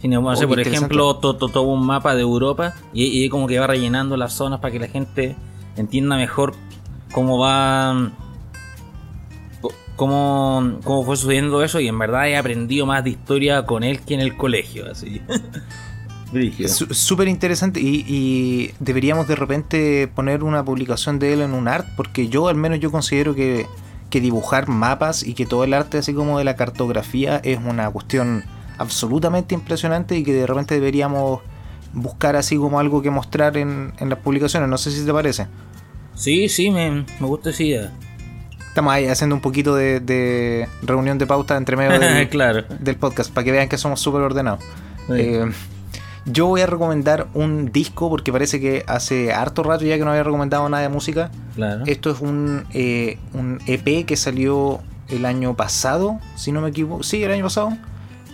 Si 0.00 0.08
no, 0.08 0.20
no 0.20 0.36
sé, 0.36 0.44
Oh, 0.44 0.48
por 0.48 0.58
ejemplo, 0.60 1.16
to- 1.16 1.36
to- 1.36 1.48
todo 1.48 1.62
un 1.64 1.84
mapa 1.84 2.14
de 2.14 2.22
Europa 2.22 2.74
y, 2.92 3.24
y 3.24 3.28
como 3.28 3.46
que 3.48 3.58
va 3.58 3.66
rellenando 3.66 4.16
las 4.16 4.32
zonas 4.32 4.60
para 4.60 4.72
que 4.72 4.78
la 4.78 4.86
gente 4.88 5.34
entienda 5.76 6.16
mejor 6.16 6.54
cómo 7.12 7.38
va 7.38 8.10
cómo, 9.96 10.78
cómo 10.84 11.04
fue 11.04 11.16
sucediendo 11.16 11.62
eso 11.62 11.80
y 11.80 11.88
en 11.88 11.98
verdad 11.98 12.28
he 12.28 12.36
aprendido 12.36 12.86
más 12.86 13.02
de 13.04 13.10
historia 13.10 13.66
con 13.66 13.82
él 13.82 14.00
que 14.00 14.14
en 14.14 14.20
el 14.20 14.36
colegio, 14.36 14.84
así. 14.90 15.20
Súper 16.68 17.26
interesante 17.26 17.80
y, 17.80 18.04
y 18.06 18.70
deberíamos 18.80 19.26
de 19.28 19.34
repente 19.34 20.08
poner 20.14 20.44
una 20.44 20.62
publicación 20.64 21.18
de 21.18 21.32
él 21.32 21.40
en 21.40 21.54
un 21.54 21.68
art 21.68 21.86
porque 21.96 22.28
yo 22.28 22.48
al 22.48 22.54
menos 22.56 22.80
yo 22.80 22.92
considero 22.92 23.34
que, 23.34 23.66
que 24.10 24.20
dibujar 24.20 24.68
mapas 24.68 25.22
y 25.22 25.32
que 25.34 25.46
todo 25.46 25.64
el 25.64 25.72
arte 25.72 25.96
así 25.98 26.12
como 26.12 26.38
de 26.38 26.44
la 26.44 26.54
cartografía 26.54 27.38
es 27.38 27.58
una 27.64 27.90
cuestión 27.90 28.44
absolutamente 28.78 29.54
impresionante 29.54 30.16
y 30.16 30.24
que 30.24 30.32
de 30.32 30.46
repente 30.46 30.74
deberíamos 30.74 31.40
buscar 31.92 32.36
así 32.36 32.56
como 32.56 32.80
algo 32.80 33.02
que 33.02 33.10
mostrar 33.10 33.56
en, 33.56 33.92
en 33.98 34.08
las 34.08 34.18
publicaciones. 34.18 34.68
No 34.68 34.78
sé 34.78 34.90
si 34.90 35.04
te 35.04 35.12
parece. 35.12 35.46
Sí, 36.14 36.48
sí, 36.48 36.70
me, 36.70 36.90
me 36.90 37.26
gusta 37.26 37.50
esa 37.50 37.62
idea. 37.62 37.92
Estamos 38.68 38.92
ahí 38.92 39.06
haciendo 39.06 39.34
un 39.34 39.40
poquito 39.40 39.74
de, 39.74 40.00
de 40.00 40.68
reunión 40.82 41.18
de 41.18 41.26
pauta 41.26 41.56
entre 41.56 41.76
medio 41.76 41.98
del, 41.98 42.28
claro. 42.30 42.64
del 42.80 42.96
podcast 42.96 43.32
para 43.32 43.44
que 43.44 43.52
vean 43.52 43.68
que 43.68 43.78
somos 43.78 44.00
súper 44.00 44.22
ordenados. 44.22 44.62
Sí. 45.06 45.14
Eh, 45.16 45.50
yo 46.26 46.46
voy 46.46 46.60
a 46.60 46.66
recomendar 46.66 47.28
un 47.34 47.72
disco 47.72 48.10
porque 48.10 48.32
parece 48.32 48.60
que 48.60 48.84
hace 48.86 49.32
harto 49.32 49.62
rato 49.62 49.84
ya 49.84 49.96
que 49.96 50.04
no 50.04 50.10
había 50.10 50.22
recomendado 50.22 50.68
nada 50.68 50.82
de 50.82 50.88
música. 50.90 51.30
claro. 51.54 51.84
Esto 51.86 52.10
es 52.10 52.20
un, 52.20 52.66
eh, 52.74 53.18
un 53.32 53.60
EP 53.66 54.04
que 54.04 54.16
salió 54.16 54.80
el 55.08 55.24
año 55.24 55.54
pasado, 55.54 56.20
si 56.36 56.52
no 56.52 56.60
me 56.60 56.68
equivoco. 56.68 57.02
Sí, 57.02 57.22
el 57.22 57.32
año 57.32 57.44
pasado. 57.44 57.72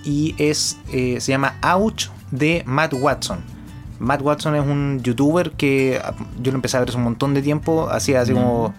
Y 0.05 0.35
es 0.38 0.79
eh, 0.93 1.19
se 1.21 1.33
llama 1.33 1.57
Ouch 1.62 2.09
de 2.31 2.62
Matt 2.67 2.93
Watson. 2.95 3.38
Matt 3.99 4.23
Watson 4.23 4.55
es 4.57 4.62
un 4.62 5.01
youtuber 5.03 5.53
que 5.53 6.01
ah, 6.05 6.14
yo 6.43 6.53
lo 6.53 6.57
empecé 6.59 6.77
a 6.77 6.81
ver 6.81 6.88
hace 6.90 6.99
un 6.99 7.05
montón 7.05 7.33
de 7.35 7.43
tiempo. 7.43 7.88
Hacía 7.90 8.21
así 8.21 8.33
Mm. 8.33 8.37
como. 8.37 8.75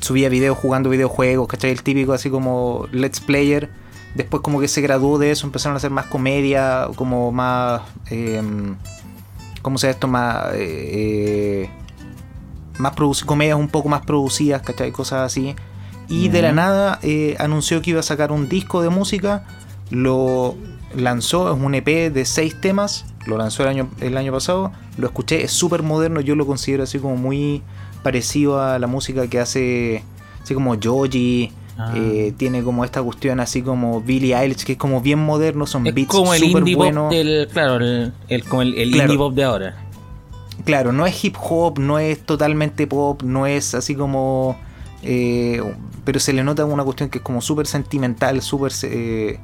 Subía 0.00 0.28
videos 0.28 0.56
jugando 0.58 0.90
videojuegos, 0.90 1.46
¿cachai? 1.46 1.70
El 1.70 1.82
típico 1.82 2.12
así 2.14 2.28
como 2.30 2.86
Let's 2.90 3.20
Player. 3.20 3.68
Después 4.14 4.42
como 4.42 4.60
que 4.60 4.66
se 4.68 4.80
graduó 4.80 5.18
de 5.18 5.30
eso, 5.30 5.46
empezaron 5.46 5.74
a 5.74 5.78
hacer 5.78 5.90
más 5.90 6.06
comedia, 6.06 6.88
como 6.96 7.30
más... 7.32 7.82
Eh, 8.10 8.42
¿Cómo 9.62 9.76
se 9.78 9.90
esto? 9.90 10.08
Más... 10.08 10.46
eh, 10.54 11.68
más 12.78 12.92
produc- 12.94 13.24
comedias 13.24 13.58
un 13.58 13.68
poco 13.68 13.88
más 13.88 14.02
producidas, 14.04 14.62
¿cachai? 14.62 14.90
Cosas 14.92 15.20
así. 15.20 15.54
Y 16.08 16.28
de 16.28 16.42
la 16.42 16.52
nada 16.52 16.98
eh, 17.02 17.36
anunció 17.38 17.80
que 17.82 17.90
iba 17.90 18.00
a 18.00 18.04
sacar 18.04 18.32
un 18.32 18.48
disco 18.48 18.82
de 18.82 18.88
música. 18.88 19.44
Lo 19.90 20.54
lanzó, 20.96 21.52
es 21.54 21.60
un 21.60 21.74
EP 21.74 21.86
de 22.12 22.24
seis 22.24 22.60
temas. 22.60 23.04
Lo 23.26 23.36
lanzó 23.38 23.62
el 23.62 23.68
año, 23.70 23.90
el 24.00 24.16
año 24.16 24.32
pasado. 24.32 24.72
Lo 24.98 25.06
escuché, 25.06 25.42
es 25.44 25.52
súper 25.52 25.82
moderno. 25.82 26.20
Yo 26.20 26.34
lo 26.36 26.46
considero 26.46 26.82
así 26.82 26.98
como 26.98 27.16
muy 27.16 27.62
parecido 28.02 28.60
a 28.60 28.78
la 28.78 28.86
música 28.86 29.26
que 29.28 29.40
hace, 29.40 30.02
así 30.42 30.54
como 30.54 30.76
Joji. 30.82 31.52
Ah. 31.76 31.92
eh, 31.96 32.32
tiene 32.36 32.62
como 32.62 32.84
esta 32.84 33.02
cuestión 33.02 33.40
así 33.40 33.60
como 33.60 34.00
Billie 34.00 34.36
Eilish, 34.36 34.62
que 34.64 34.72
es 34.72 34.78
como 34.78 35.00
bien 35.00 35.18
moderno. 35.18 35.66
Son 35.66 35.84
es 35.86 35.92
beats 35.94 36.08
como 36.08 36.32
el 36.32 36.38
súper 36.40 36.58
indie 36.60 36.74
pop 36.76 36.84
buenos. 36.84 37.10
del. 37.10 37.48
Claro, 37.52 37.76
el, 37.76 38.12
el- 38.28 38.44
como 38.44 38.62
el, 38.62 38.74
el 38.78 38.90
Claro. 38.92 39.12
indie 39.12 39.18
pop 39.18 39.34
de 39.34 39.42
ahora. 39.44 39.76
Claro, 40.64 40.92
no 40.92 41.04
es 41.04 41.24
hip 41.24 41.34
hop, 41.40 41.78
no 41.80 41.98
es 41.98 42.24
totalmente 42.24 42.86
pop, 42.86 43.22
no 43.22 43.46
es 43.46 43.74
así 43.74 43.96
como... 43.96 44.56
eh, 45.02 45.60
pero 46.04 46.20
se 46.20 46.32
le 46.32 46.44
nota 46.44 46.64
una 46.64 46.84
cuestión 46.84 47.10
que 47.10 47.18
es 47.18 47.24
como 47.24 47.40
súper 47.40 47.66
sentimental, 47.66 48.40
súper... 48.40 48.70
eh, 48.84 49.40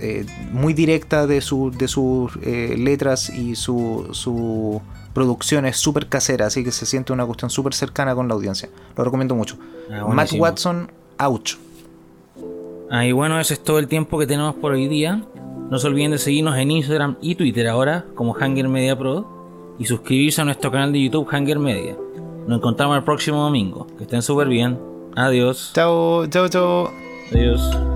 eh, 0.00 0.26
muy 0.52 0.74
directa 0.74 1.26
de, 1.26 1.40
su, 1.40 1.70
de 1.70 1.88
sus 1.88 2.32
eh, 2.42 2.74
letras 2.78 3.30
y 3.30 3.54
su, 3.54 4.08
su 4.12 4.80
producción 5.12 5.66
es 5.66 5.76
súper 5.76 6.08
casera, 6.08 6.46
así 6.46 6.64
que 6.64 6.72
se 6.72 6.86
siente 6.86 7.12
una 7.12 7.24
cuestión 7.24 7.50
súper 7.50 7.74
cercana 7.74 8.14
con 8.14 8.28
la 8.28 8.34
audiencia. 8.34 8.68
Lo 8.96 9.04
recomiendo 9.04 9.34
mucho. 9.34 9.56
Ah, 9.90 10.06
Matt. 10.08 10.32
Watson, 10.32 10.90
ouch. 11.18 11.54
Ah, 12.90 13.06
y 13.06 13.12
bueno, 13.12 13.40
ese 13.40 13.54
es 13.54 13.62
todo 13.62 13.78
el 13.78 13.88
tiempo 13.88 14.18
que 14.18 14.26
tenemos 14.26 14.54
por 14.56 14.72
hoy 14.72 14.88
día. 14.88 15.24
No 15.70 15.78
se 15.78 15.86
olviden 15.86 16.10
de 16.10 16.18
seguirnos 16.18 16.56
en 16.58 16.70
Instagram 16.70 17.16
y 17.20 17.34
Twitter 17.36 17.68
ahora 17.68 18.04
como 18.14 18.36
Hanger 18.38 18.68
Media 18.68 18.98
Pro 18.98 19.74
y 19.78 19.86
suscribirse 19.86 20.42
a 20.42 20.44
nuestro 20.44 20.70
canal 20.70 20.92
de 20.92 21.02
YouTube 21.02 21.26
Hanger 21.30 21.58
Media. 21.58 21.96
Nos 22.46 22.58
encontramos 22.58 22.96
el 22.96 23.04
próximo 23.04 23.42
domingo. 23.42 23.86
Que 23.96 24.04
estén 24.04 24.22
súper 24.22 24.48
bien. 24.48 24.78
Adiós. 25.16 25.72
Chao, 25.74 26.26
chao, 26.26 26.48
chao. 26.48 26.90
Adiós. 27.32 27.93